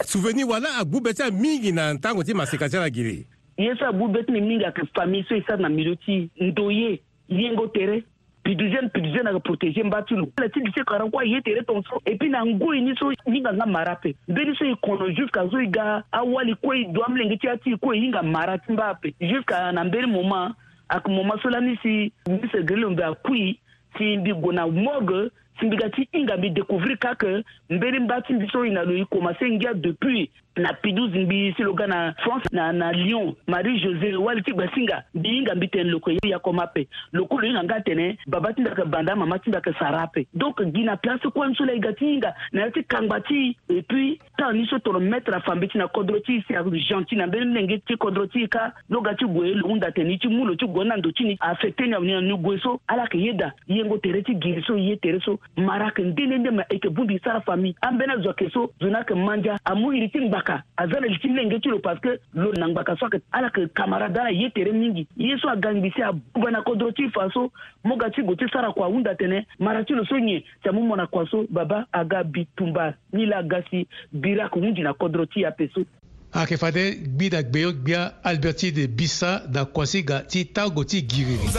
souvenir 0.06 0.45
wala 0.47 0.67
agu 0.80 0.97
bɛ 1.02 1.13
ti 1.13 1.32
mingi 1.32 1.71
na 1.71 1.93
ntango 1.93 2.24
ti 2.24 2.34
maseka 2.34 2.69
ti 2.69 2.78
ala 2.78 2.89
giri 2.89 3.26
ye 3.58 3.74
sa 3.80 3.89
agu 3.89 4.08
bɛ 4.08 4.26
ti 4.26 4.32
mi 4.32 4.41
mingi 4.41 4.63
ayeke 4.65 4.84
famille 4.95 5.26
so 5.30 5.36
e 5.36 5.43
sara 5.47 5.62
na 5.62 5.69
milieu 5.69 5.95
ti 6.06 6.30
ndo 6.39 6.69
ye 6.71 7.00
yengo 7.30 7.67
tere 7.71 8.04
piduzene 8.43 8.89
piduzene 8.93 9.30
ayeke 9.30 9.41
protégé 9.43 9.84
mba 9.84 10.02
ti 10.04 10.15
lo 10.15 10.28
ala 10.38 10.50
ti 10.50 10.60
gi 10.60 10.71
so 10.74 10.80
yeke 10.82 10.93
arankua 10.95 11.26
ye 11.26 11.41
tere 11.41 11.63
tongaso 11.65 12.02
et 12.06 12.17
puis 12.17 12.30
na 12.30 12.43
ngo 12.45 12.74
yi 12.74 12.82
ni 12.82 12.95
so 13.00 13.12
hinga 13.26 13.54
nga 13.54 13.65
mara 13.65 13.91
ape 13.93 14.15
mbeni 14.28 14.56
so 14.58 14.65
e 14.65 14.74
kono 14.82 15.10
jusqu'à 15.15 15.43
so 15.52 15.60
e 15.60 15.65
ga 15.67 16.04
awali 16.12 16.56
kue 16.62 16.76
e 16.82 16.86
doit 16.93 17.06
amlenge 17.08 17.38
ti 17.39 17.47
ya 17.47 17.58
ti 17.58 17.71
e 17.74 17.78
kue 17.78 17.95
e 17.97 18.02
hinga 18.02 18.21
mara 18.24 18.58
ti 18.58 18.71
mba 18.74 18.89
ape 18.91 19.13
jusqu'à 19.21 19.71
na 19.71 19.84
mbeni 19.84 20.12
moment 20.12 20.54
ayeke 20.89 21.10
moment 21.10 21.39
so 21.43 21.50
lani 21.50 21.78
si 21.82 22.12
ni 22.28 22.45
segre 22.52 22.76
lo 22.78 22.93
a 23.04 23.13
kuyi 23.15 23.60
si 23.97 24.17
mbi 24.17 24.32
gona 24.34 24.65
na 24.65 24.71
morgue 24.71 25.30
timbika 25.62 25.89
ti 25.89 26.10
hinga 26.12 26.38
mbi 26.38 26.50
découvrir 26.50 26.97
kaka 26.97 27.41
mbeni 27.69 28.00
mba 28.00 28.21
ti 28.21 28.34
mbi 28.34 28.50
so 28.52 28.65
e 28.65 28.69
na 28.69 28.84
lo 28.84 28.93
e 28.97 29.06
commencé 29.10 29.47
ngia 29.50 29.74
depuis 29.74 30.30
na 30.58 30.74
piduzi 30.74 31.19
mbi 31.19 31.54
si 31.58 31.62
lo 31.63 31.74
ga 31.74 31.88
na 31.88 32.13
france 32.24 32.45
na, 32.52 32.71
na 32.74 32.91
lyon 32.91 33.36
marie 33.47 33.78
josé 33.80 34.15
wali 34.17 34.41
ti 34.43 34.52
gba 34.54 34.67
singa 34.74 35.04
mbi 35.13 35.30
hinga 35.38 35.56
mbi 35.56 35.67
tene 35.67 35.91
loko 35.93 36.12
ye 36.12 36.17
yako 36.32 36.54
ma 36.54 36.63
ape 36.65 36.88
lokolo 37.13 37.45
hinga 37.47 37.63
nga 37.63 37.80
tene 37.82 38.08
baba 38.28 38.52
ti 38.54 38.62
ndaka 38.62 38.86
banda 38.86 39.15
mama 39.15 39.38
ti 39.39 39.50
ndaka 39.50 39.74
sara 39.80 40.02
ape 40.08 40.26
donc 40.34 40.63
gi 40.74 40.84
na 40.84 40.97
place 40.97 41.28
kuâ 41.30 41.52
so 41.58 41.65
la 41.65 41.74
e 41.74 41.80
ga 41.86 41.93
ti 41.93 42.06
hinga 42.10 42.34
na 42.54 42.62
ya 42.65 42.71
ti 42.71 42.84
kangba 42.84 43.21
ti 43.30 43.43
et 43.69 43.82
puis 43.88 44.17
tan 44.38 44.58
ni 44.58 44.65
so 44.74 44.80
toro 44.80 45.00
maître 45.00 45.32
afambe 45.38 45.67
ti 45.71 45.78
na 45.78 45.88
kodro 45.88 46.19
ti 46.19 46.39
si 46.47 46.56
argentie 46.63 47.17
na 47.21 47.28
mbeni 47.32 47.45
ndenge 47.54 47.78
ti 47.86 47.95
kodro 47.97 48.26
ti 48.26 48.43
e 48.43 48.47
ka 48.58 48.65
lo 48.89 49.02
ga 49.02 49.13
ti 49.13 49.26
gue 49.30 49.50
e 49.50 49.54
luhunda 49.62 49.91
tene 49.91 50.17
ti 50.17 50.28
mu 50.28 50.45
lo 50.52 50.56
ti 50.56 50.65
gue 50.67 50.86
na 50.91 50.97
ndo 50.97 51.12
ti 51.13 51.24
ni 51.30 51.38
afecté 51.39 51.88
ni 51.88 51.93
awini 51.93 52.13
na 52.17 52.21
ni 52.28 52.38
gue 52.38 52.58
so 52.65 52.76
ala 52.88 53.04
yeke 53.08 53.17
yeda 53.24 53.54
ye 53.67 53.84
ngo 53.86 53.97
tere 54.02 54.24
ti 54.24 54.36
giri 54.36 54.63
so 54.67 54.76
ye 54.78 54.97
tere 54.97 55.19
so 55.21 55.39
marakin 55.58 56.14
dele 56.16 56.40
de 56.44 56.50
ma 56.52 56.64
eke 56.70 56.90
bundi 56.90 57.20
sara 57.24 57.42
fami 57.42 57.74
an 57.82 57.98
bena 57.98 58.16
zo 58.24 58.34
keso 58.34 58.72
zuna 58.80 59.04
ke 59.04 59.16
manja 59.16 59.58
amu 59.66 59.92
iriti 59.94 60.20
ngbaka 60.20 60.64
azana 60.78 61.08
liti 61.08 61.28
lenge 61.28 61.60
tiro 61.62 61.80
parce 61.80 62.00
que 62.02 62.14
lo 62.34 62.52
na 62.58 62.68
ngbaka 62.68 62.96
so 63.00 63.10
ke 63.10 63.20
ala 63.32 63.50
ke 63.50 63.66
kamara 63.74 64.10
dala 64.10 64.32
ye 64.32 64.50
tere 64.50 64.72
mingi 64.72 65.08
ye 65.18 65.38
so 65.42 65.50
agangi 65.50 65.92
se 65.96 66.02
abugana 66.04 66.62
ko 66.64 66.76
dro 66.76 66.92
ti 66.92 67.10
faso 67.12 67.52
moga 67.84 68.10
ti 68.10 68.22
go 68.24 68.36
ti 68.36 68.46
sara 68.54 68.72
kwa 68.72 68.88
hunda 68.88 69.16
tene 69.16 69.46
mara 69.60 69.84
ti 69.84 69.94
lo 69.94 70.06
so 70.06 70.20
nye 70.20 70.44
tamu 70.64 70.82
mona 70.88 71.08
kwa 71.08 71.28
so 71.30 71.46
baba 71.50 71.86
aga 71.92 72.24
bitumba 72.24 72.94
ni 73.14 73.26
la 73.26 73.44
gasi 73.44 73.88
bira 74.14 74.50
ko 74.50 74.60
hundi 74.60 74.82
na 74.82 74.94
kodro 74.94 75.26
ti 75.26 75.46
apeso 75.46 75.84
ayeke 76.32 76.56
ah, 76.56 76.58
fa 76.58 76.72
dɛ 76.72 76.86
gbi 76.96 77.30
da 77.30 77.44
gbe 77.44 77.60
yo 77.60 77.72
gbia 77.74 78.14
alberti 78.24 78.72
de 78.72 78.88
bisa 78.88 79.42
da 79.52 79.66
kuasi 79.66 80.04
ga 80.04 80.24
ti 80.24 80.46
tago 80.46 80.84
ti 80.84 81.04
giriri 81.04 81.52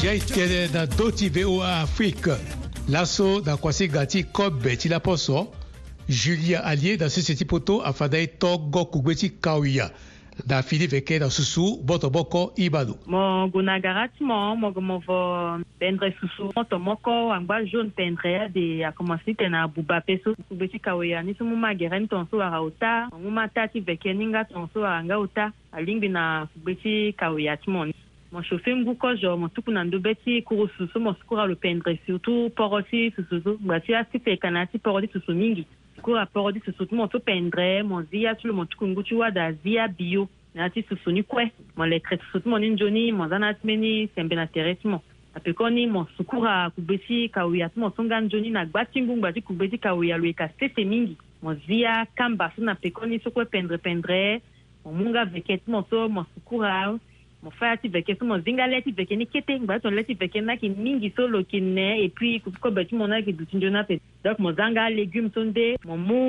Jai 0.00 0.18
tene 0.24 0.68
na 0.72 0.86
do 0.86 1.10
ti 1.12 1.28
VOA 1.28 1.80
Afrique 1.84 2.32
laso 2.88 3.40
na 3.44 3.56
kuasi 3.56 3.86
ga 3.88 4.06
ti 4.06 4.22
kobe 4.24 4.76
ti 4.76 4.88
laposo 4.88 5.50
Julia 6.08 6.60
Allier 6.64 6.96
na 6.98 7.08
sese 7.10 7.36
ti 7.36 7.44
poto 7.44 7.82
afanda 7.84 8.18
e 8.18 8.26
tongo 8.38 8.84
kugbe 8.86 9.14
ti 9.14 9.28
kawia 9.30 9.90
na 10.46 10.62
fili 10.62 10.86
veke 10.86 11.18
na 11.18 11.30
susu 11.30 11.82
moto 11.86 12.10
moko 12.10 12.52
iba 12.56 12.82
lo 12.84 12.96
mo 13.06 13.48
guna 13.48 13.80
gara 13.80 14.08
ti 14.08 14.24
mo 14.24 14.54
mo 14.56 14.70
go 14.72 14.80
mo 14.80 14.98
vo 15.00 15.16
pendre 15.80 16.12
susu 16.20 16.50
moto 16.56 16.78
moko 16.78 17.32
angba 17.32 17.64
jaune 17.64 17.90
pendre 17.90 18.32
ya 18.32 18.48
de 18.48 18.84
akomansi 18.84 19.34
tene 19.34 19.56
abuba 19.58 20.00
pe 20.00 20.18
so 20.24 20.34
kube 20.48 20.68
ti 20.70 20.78
kaweya 20.78 21.22
ni 21.22 21.34
so 21.34 21.44
mu 21.44 21.56
ma 21.56 21.72
gere 21.74 22.00
ni 22.00 22.08
tongaso 22.08 22.36
wara 22.38 22.60
ota 22.62 23.08
mu 23.12 23.30
ma 23.30 23.48
ta 23.48 23.66
ti 23.68 23.80
veke 23.80 24.12
ni 24.14 24.26
nga 24.26 24.44
tongaso 24.44 24.80
wara 24.80 25.02
nga 25.04 25.18
ota 25.18 25.52
alingbi 25.72 26.08
na 26.08 26.46
kube 26.54 26.74
ti 26.76 27.12
kaweya 27.16 27.56
ti 27.56 27.70
mo 27.70 27.84
ni 27.84 27.94
mo 28.32 28.42
chauffe 28.42 28.70
ngu 28.76 28.94
kozo 28.94 29.36
mo 29.36 29.48
tuku 29.48 29.70
na 29.72 29.84
ndö 29.84 29.98
be 29.98 30.14
ti 30.14 30.42
kuru 30.42 30.68
susu 30.78 31.00
mo 31.00 31.12
si 31.18 31.22
kuru 31.26 31.40
alopendre 31.40 31.98
surtout 32.06 32.50
poro 32.56 32.80
ti 32.82 33.10
susu 33.16 33.42
so 33.44 33.56
ngba 33.58 33.80
ti 33.80 33.94
asi 33.94 34.18
fekana 34.18 34.66
ti 34.66 34.78
poro 34.78 35.00
ti 35.02 35.12
susu 35.12 35.34
mingi 35.34 35.66
kurapport 36.00 36.54
ti 36.56 36.60
so 36.64 36.72
so 36.72 36.84
ti 36.88 36.94
mo 36.96 37.06
so 37.12 37.20
pendre 37.20 37.84
mo 37.84 38.02
nzia 38.02 38.34
ti 38.34 38.48
lo 38.48 38.56
mo 38.56 38.64
tukungu 38.64 39.04
ti 39.04 39.14
wada 39.14 39.52
zia 39.62 39.86
bio 39.88 40.26
na 40.56 40.66
yâ 40.66 40.72
ti 40.72 40.80
so 40.88 40.96
so 41.04 41.12
ni 41.12 41.22
kue 41.22 41.52
mo 41.76 41.84
lekre 41.84 42.16
so 42.18 42.24
so 42.32 42.36
ti 42.40 42.48
mo 42.48 42.56
ni 42.58 42.72
nzoni 42.74 43.12
mo 43.12 43.28
nzia 43.28 43.38
na 43.38 43.46
yâ 43.52 43.58
ti 43.60 43.64
mbeni 43.64 43.92
sembe 44.16 44.34
na 44.36 44.46
tere 44.50 44.74
ti 44.80 44.88
mo 44.88 45.02
apeko 45.36 45.68
ni 45.70 45.84
mo 45.86 46.08
so 46.16 46.22
kura 46.24 46.70
kugbe 46.74 46.96
ti 47.04 47.28
kawea 47.32 47.68
ti 47.68 47.78
mo 47.78 47.92
so 47.94 48.00
nga 48.04 48.18
nzoni 48.20 48.48
na 48.50 48.64
gba 48.64 48.84
ti 48.88 48.98
ngungba 49.04 49.32
ti 49.32 49.40
kugbe 49.44 49.68
ti 49.70 49.76
kawea 49.78 50.16
lo 50.16 50.26
e 50.26 50.32
ka 50.34 50.48
sese 50.58 50.82
mingi 50.84 51.14
mo 51.44 51.54
zia 51.64 52.06
kamba 52.16 52.48
so 52.56 52.62
na 52.64 52.74
peko 52.74 53.04
ni 53.06 53.20
so 53.20 53.28
kue 53.30 53.44
pendre 53.44 53.76
pendre 53.78 54.40
mo 54.84 54.90
mu 54.96 55.04
nga 55.12 55.24
veke 55.28 55.60
ti 55.60 55.68
mo 55.70 55.84
so 55.90 56.08
mo 56.08 56.24
so 56.34 56.38
kura 56.48 56.96
mo 57.42 57.50
faya 57.56 57.78
ti 57.80 57.88
veke 57.88 58.12
so 58.20 58.26
mo 58.28 58.36
zinga 58.44 58.68
lê 58.68 58.82
ti 58.84 58.92
veke 58.92 59.16
ni 59.16 59.24
kete 59.24 59.52
ngba 59.56 59.80
so 59.80 59.88
lê 59.88 60.04
ti 60.04 60.12
veke 60.22 60.40
na 60.44 60.52
yeke 60.56 60.68
mingi 60.84 61.08
so 61.16 61.24
lo 61.24 61.40
yeke 61.40 61.60
ne 61.60 62.04
e 62.04 62.06
puis 62.12 62.40
kobe 62.60 62.84
ti 62.84 62.92
mo 62.94 63.08
na 63.08 63.16
yeke 63.20 63.32
duti 63.32 63.56
nzoni 63.56 63.80
ape 63.80 63.94
donc 64.24 64.36
mo 64.44 64.52
za 64.52 64.68
nga 64.72 64.92
légume 64.92 65.32
so 65.32 65.40
nde 65.40 65.80
mo 65.88 65.96
mu 65.96 66.20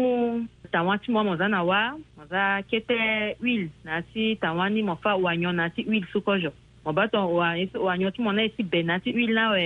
tanwa 0.72 0.96
ti 1.04 1.12
mua 1.12 1.28
mo 1.28 1.36
za 1.36 1.52
na 1.52 1.64
wa 1.68 2.00
mo 2.16 2.24
za 2.32 2.64
kete 2.64 2.96
huile 3.44 3.68
na 3.84 4.00
yâ 4.00 4.06
ti 4.14 4.24
tanwa 4.40 4.66
ni 4.72 4.80
mo 4.88 4.96
fâ 5.04 5.20
oignon 5.20 5.56
na 5.60 5.68
yâ 5.68 5.74
ti 5.76 5.82
huile 5.84 6.08
so 6.16 6.22
kozo 6.24 6.56
mo 6.88 6.94
ba 6.96 7.08
tongana 7.12 7.60
oignon 7.76 8.12
ti 8.16 8.24
mo 8.24 8.32
na 8.32 8.48
e 8.48 8.56
ti 8.56 8.64
be 8.64 8.80
na 8.84 8.96
yâ 8.98 9.04
ti 9.04 9.12
huile 9.12 9.36
na 9.36 9.52
awe 9.52 9.66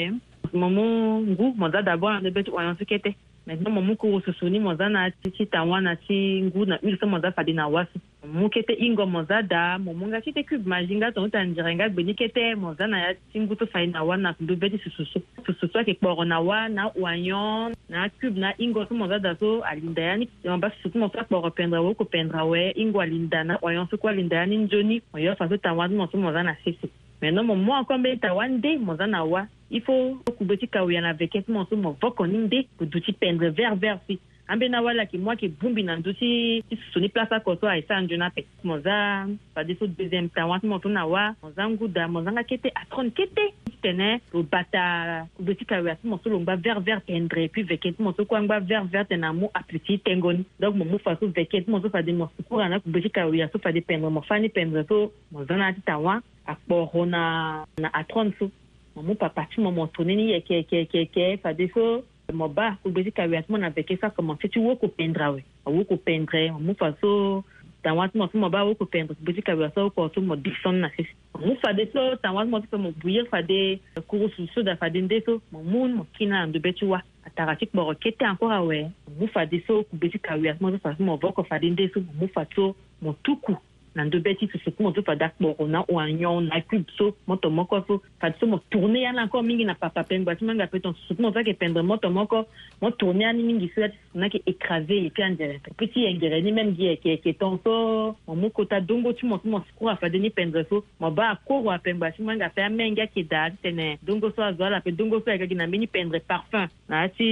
mo 0.49 0.67
mu 0.75 0.85
ngu 1.29 1.45
mo 1.61 1.69
za 1.69 1.85
d'abord 1.85 2.13
na 2.13 2.19
ndö 2.25 2.29
be 2.33 2.41
ti 2.43 2.51
oignon 2.57 2.77
so 2.81 2.85
kete 2.89 3.13
maintenant 3.45 3.69
mo 3.77 3.81
muku 3.85 4.09
wo 4.09 4.17
susuni 4.25 4.57
mo 4.57 4.73
za 4.73 4.89
na 4.89 5.13
ti 5.13 5.29
ti 5.29 5.45
tawã 5.45 5.77
na 5.77 5.93
ti 5.93 6.41
ngu 6.49 6.65
na 6.65 6.81
ule 6.81 6.97
so 6.97 7.05
mo 7.05 7.21
za 7.21 7.29
fade 7.29 7.53
na 7.53 7.69
waso 7.69 7.93
mo 8.25 8.49
mu 8.49 8.49
kete 8.49 8.73
hingo 8.73 9.05
mo 9.05 9.21
za 9.23 9.45
da 9.45 9.77
mo 9.77 9.93
mu 9.93 10.09
nga 10.09 10.17
ti 10.19 10.33
te 10.33 10.41
cube 10.41 10.65
maji 10.65 10.97
nga 10.97 11.13
tongutana 11.13 11.53
ndire 11.53 11.69
nga 11.77 11.85
gbeni 11.89 12.17
kete 12.17 12.57
mo 12.57 12.73
za 12.73 12.89
na 12.89 12.97
ya 13.05 13.09
ti 13.29 13.37
ngu 13.39 13.53
so 13.55 13.69
fai 13.69 13.85
na 13.87 14.01
wa 14.01 14.17
na 14.17 14.33
kudu 14.33 14.57
be 14.57 14.69
ti 14.73 14.81
sususu 14.81 15.21
sususu 15.45 15.77
ayeke 15.77 15.93
kporo 16.01 16.25
na 16.25 16.41
wa 16.41 16.65
na 16.69 16.89
oignon 16.97 17.77
na 17.85 18.09
cube 18.17 18.33
na 18.41 18.49
hingo 18.57 18.81
so 18.89 18.97
mo 18.97 19.05
za 19.07 19.21
da 19.21 19.37
so 19.37 19.61
alinda 19.61 20.01
ya 20.01 20.17
ni 20.17 20.25
yamba 20.43 20.73
susutu 20.81 20.97
mo 20.97 21.09
so 21.13 21.21
akporo 21.21 21.53
pendre 21.53 21.77
awe 21.77 21.85
oko 21.93 22.05
pendre 22.09 22.37
awe 22.41 22.61
hingo 22.73 22.97
alinda 22.97 23.45
na 23.45 23.55
oignon 23.61 23.85
so 23.93 23.97
kue 24.01 24.09
alinda 24.09 24.41
ya 24.41 24.45
ni 24.49 24.57
nzoni 24.65 25.05
mo 25.13 25.21
yo 25.21 25.37
fa 25.37 25.45
so 25.45 25.55
tawã 25.61 25.85
ti 25.85 25.93
mo 25.93 26.09
so 26.09 26.17
mo 26.17 26.33
za 26.33 26.41
na 26.41 26.57
sese 26.65 26.89
maintenant 27.21 27.45
mo 27.45 27.53
mu 27.53 27.77
encore 27.77 28.01
mbe 28.01 28.17
ti 28.17 28.25
tawã 28.25 28.49
nde 28.49 28.77
mo 28.81 28.97
za 28.97 29.05
na 29.05 29.21
wa 29.21 29.45
ifo 29.75 30.17
okubeti 30.25 30.67
kahoyana 30.71 31.13
vekesement 31.13 31.67
so 31.69 31.75
mo 31.75 31.97
voko 32.01 32.23
ni 32.27 32.37
nde 32.37 32.63
kudu 32.79 32.99
ti 32.99 33.11
pendre 33.11 33.49
vert 33.51 33.75
vert 33.75 33.99
si 34.07 34.19
ambe 34.47 34.69
na 34.69 34.81
wala 34.81 35.03
yeke 35.03 35.17
mû 35.17 35.29
ayeke 35.31 35.51
bongbi 35.59 35.83
na 35.83 35.97
ndö 35.99 36.15
ti 36.15 36.63
ti 36.69 36.75
susu 36.79 36.99
ni 36.99 37.09
place 37.09 37.35
oko 37.35 37.55
so 37.59 37.67
ayê 37.67 37.83
sara 37.87 38.01
nzoni 38.01 38.23
ape 38.23 38.41
mo 38.63 38.79
za 38.79 39.27
fade 39.55 39.75
so 39.75 39.87
deuxiéme 39.87 40.29
temps 40.31 40.47
wâ 40.47 40.59
ti 40.61 40.67
mo 40.67 40.77
tû 40.79 40.87
na 40.89 41.03
wâ 41.03 41.35
mo 41.43 41.51
za 41.51 41.63
nguda 41.69 42.07
mo 42.07 42.23
zanga 42.23 42.43
kete 42.43 42.71
atrone 42.81 43.11
kete 43.11 43.45
ti 43.67 43.75
tene 43.81 44.21
lo 44.33 44.43
bata 44.43 45.25
kube 45.35 45.55
ti 45.59 45.65
kawea 45.65 45.95
ti 45.99 46.07
mo 46.07 46.19
so 46.23 46.29
lo 46.29 46.39
ngba 46.39 46.55
vert 46.55 46.79
vert 46.83 47.03
pendre 47.07 47.49
puis 47.51 47.67
veke 47.67 47.91
ti 47.91 47.99
mo 47.99 48.13
so 48.15 48.23
kue 48.25 48.37
angba 48.39 48.59
vert 48.59 48.87
vert 48.87 49.09
tene 49.11 49.27
amû 49.27 49.49
aputi 49.53 49.79
ti 49.79 49.97
tengoni 49.99 50.45
donc 50.59 50.75
mo 50.75 50.85
mû 50.85 50.99
fa 51.03 51.17
so 51.19 51.27
veke 51.27 51.63
ti 51.65 51.71
mo 51.71 51.81
so 51.81 51.89
fade 51.89 52.15
mo 52.15 52.31
sukura 52.37 52.69
na 52.69 52.79
kube 52.79 53.01
ti 53.03 53.09
kawea 53.09 53.51
so 53.51 53.59
fade 53.59 53.83
pendre 53.83 54.09
mo 54.09 54.21
fâ 54.21 54.39
ni 54.39 54.47
pendre 54.49 54.87
so 54.87 55.11
mo 55.31 55.43
za 55.43 55.57
na 55.57 55.67
yâ 55.69 55.75
ti 55.75 55.81
temps 55.81 55.99
wâ 56.07 56.21
akporo 56.45 57.03
na 57.05 57.21
na 57.81 57.91
atrone 57.93 58.31
so 58.39 58.47
mo 59.03 59.13
papatimo 59.15 59.71
mo 59.71 59.87
tonini 59.87 60.31
yeke 60.31 60.53
yeke 60.55 60.75
yeke 60.87 60.97
yeke 60.97 61.39
fade 61.43 61.67
so 61.73 62.03
mo 62.33 62.47
ba 62.47 62.77
kugbesi 62.81 63.11
kawe 63.11 63.33
ati 63.37 63.51
mo 63.51 63.57
na 63.57 63.69
veke 63.69 63.99
saka 63.99 64.21
mo 64.23 64.37
se 64.39 64.47
ti 64.47 64.59
wo 64.59 64.75
kopendre 64.75 65.23
awe 65.23 65.41
awo 65.67 65.83
kopendre 65.83 66.55
mo 66.55 66.73
fa 66.79 66.95
so 67.03 67.43
tan 67.83 67.99
wati 67.99 68.15
mo 68.15 68.31
ti 68.31 68.39
mo 68.39 68.47
ba 68.47 68.63
awo 68.63 68.71
kopendre 68.75 69.11
kugbesi 69.19 69.41
kawe 69.43 69.67
aso 69.67 69.91
oko 69.91 70.07
so 70.15 70.21
mo 70.23 70.35
dixon 70.39 70.79
na 70.79 70.89
sisi 70.95 71.11
mo 71.43 71.59
fade 71.59 71.91
so 71.91 72.15
tan 72.23 72.33
wati 72.39 72.49
mo 72.49 72.59
ti 72.63 72.67
so 72.71 72.77
mo 72.79 72.91
buye 72.95 73.27
fade 73.27 73.79
kuru 74.07 74.31
susu 74.31 74.63
da 74.63 74.75
fade 74.79 75.01
nde 75.03 75.19
so 75.27 75.41
mo 75.51 75.59
mu 75.63 75.87
mo 75.91 76.03
kini 76.15 76.31
na 76.31 76.45
ndo 76.47 76.59
be 76.63 76.71
ti 76.71 76.85
wa 76.87 77.03
atara 77.27 77.55
ti 77.59 77.65
kporo 77.67 77.91
kete 77.99 78.23
encore 78.25 78.55
awe 78.55 78.79
mo 79.19 79.27
fade 79.27 79.59
so 79.67 79.83
kugbesi 79.91 80.19
kawe 80.23 80.45
ati 80.49 80.63
mo 80.63 80.71
ti 80.71 80.77
fa 80.79 80.95
so 80.95 81.03
mo 81.03 81.15
voko 81.19 81.43
fade 81.43 81.67
nde 81.69 81.91
so 81.91 81.99
mo 82.15 82.27
fa 82.31 82.47
so 82.55 82.71
mo 83.03 83.11
tuku 83.27 83.57
na 83.95 84.03
ndö 84.05 84.19
ti 84.21 84.47
so 84.51 84.59
so 84.63 84.71
kue 84.71 84.83
mo 84.85 84.91
so 84.93 85.01
fada 85.01 85.29
kporo 85.29 85.67
na 85.67 85.83
oignon 85.87 86.45
na 86.51 86.61
cube 86.61 86.91
so 86.97 87.15
moto 87.27 87.49
moko 87.49 87.79
so 87.87 88.01
fade 88.19 88.35
so 88.39 88.45
mo 88.45 88.59
tourné 88.69 89.01
ya 89.01 89.11
na 89.11 89.23
encore 89.23 89.41
mingi 89.45 89.63
na 89.65 89.73
papapengba 89.73 90.35
ti 90.35 90.43
manga 90.45 90.67
peut 90.67 90.81
tonso 90.83 90.99
so 91.07 91.15
kue 91.15 91.23
mo 91.23 91.31
so 91.31 91.39
ayeke 91.39 91.53
pendre 91.59 91.81
moto 91.81 92.09
moko 92.11 92.45
mo 92.81 92.91
tourné 92.91 93.23
ya 93.23 93.33
ni 93.33 93.43
mingi 93.43 93.71
so 93.75 93.81
ya 93.81 93.87
ti 93.89 93.97
so 94.11 94.19
na 94.19 94.25
yeke 94.25 94.43
écrasé 94.45 94.93
ye 94.99 95.09
ti 95.09 95.23
angere 95.23 95.59
peut 95.77 95.87
ti 95.93 96.03
yengere 96.03 96.41
ni 96.43 96.51
même 96.51 96.75
gi 96.75 96.83
yeke 96.91 97.05
yeke 97.05 97.37
tonso 97.39 98.15
mo 98.27 98.35
mu 98.35 98.49
kota 98.51 98.81
dongo 98.81 99.13
ti 99.13 99.25
mo 99.25 99.39
so 99.39 99.47
mo 99.47 99.63
sikuru 99.65 99.89
afade 99.89 100.19
ni 100.19 100.29
pendre 100.29 100.65
so 100.69 100.83
mo 100.99 101.11
ba 101.11 101.31
akoro 101.31 101.71
apengba 101.71 102.11
ti 102.11 102.21
manga 102.23 102.45
ape 102.51 102.59
amenge 102.63 102.99
ayeke 103.01 103.23
daa 103.29 103.49
ti 103.49 103.57
tene 103.63 103.97
dongo 104.03 104.31
so 104.35 104.43
azwa 104.43 104.67
ala 104.67 104.77
ape 104.77 104.91
dongo 104.91 105.21
so 105.23 105.31
ayeke 105.31 105.47
gi 105.47 105.55
na 105.55 105.67
mbeni 105.67 105.87
ni 105.87 105.87
pendre 105.87 106.19
parfum 106.19 106.67
na 106.89 107.05
yâ 107.07 107.11
ti 107.15 107.27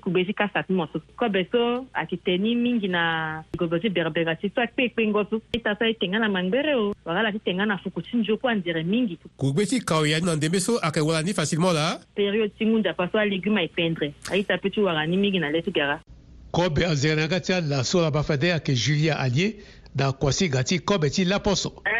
kube 0.00 0.24
ti 0.24 0.32
kasa 0.32 0.62
ti 0.64 0.72
mo 0.72 0.88
so 0.92 0.96
kobe 1.16 1.44
so 1.52 1.84
ayeke 1.92 2.16
tene 2.24 2.40
ni 2.48 2.54
mingi 2.56 2.88
na 2.88 3.44
gobe 3.58 3.76
ti 3.84 3.88
berbera 3.92 4.32
ti 4.40 4.48
so 4.48 4.64
akpekpe 4.64 5.04
ngo 5.10 5.26
so 5.30 5.42
ti 5.52 5.60
ta 5.60 5.76
so 5.76 5.89
tengana 5.94 6.26
na 6.26 6.32
mangbere 6.32 6.74
o 6.74 6.92
wanga 7.04 7.22
la 7.22 7.32
ti 7.32 7.38
tengana 7.40 7.74
na 7.74 7.78
fuku 7.78 8.02
ti 8.02 8.16
nzo 8.16 8.36
kue 8.36 8.52
andere 8.52 8.82
mingi 8.82 9.18
gue 9.38 9.52
gbe 9.52 9.66
ti 9.66 9.80
kao 9.84 10.06
ya 10.06 10.20
na 10.20 10.34
ndembe 10.36 10.60
so 10.60 10.78
ayeke 10.82 11.00
wala 11.00 11.22
ni 11.22 11.32
facilement 11.34 11.72
la 11.74 12.00
période 12.14 12.50
ti 12.58 12.66
ngunzapa 12.66 13.08
so 13.12 13.18
alégume 13.18 13.58
ayependre 13.60 14.12
aita 14.30 14.58
peut 14.58 14.70
ti 14.70 14.80
wara 14.80 15.06
ni 15.06 15.16
mingi 15.16 15.38
na 15.38 15.50
le 15.50 15.62
ti 15.62 15.70
gara 15.72 16.00
kobe 16.50 16.84
azere 16.84 17.14
na 17.16 17.26
nga 17.26 17.40
ti 17.40 17.52
alaso 17.52 17.98
ala 17.98 18.10
bafa 18.10 18.36
deye 18.36 18.52
ayeke 18.52 18.74
julia 18.74 19.18
alie 19.18 19.56
na 19.94 20.12
kuasi 20.12 20.48
ga 20.48 20.64
ti 20.64 20.78
kobe 20.78 21.10
ti 21.10 21.24
laposo 21.24 21.74
eh. 21.86 21.99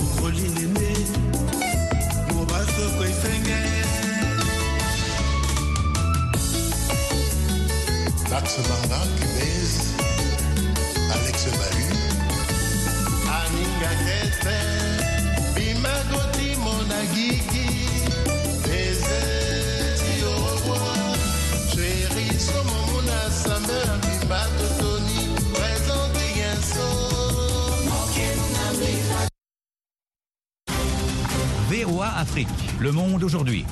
Le 32.83 32.91
Monde 32.91 33.23
aujourd'hui. 33.23 33.65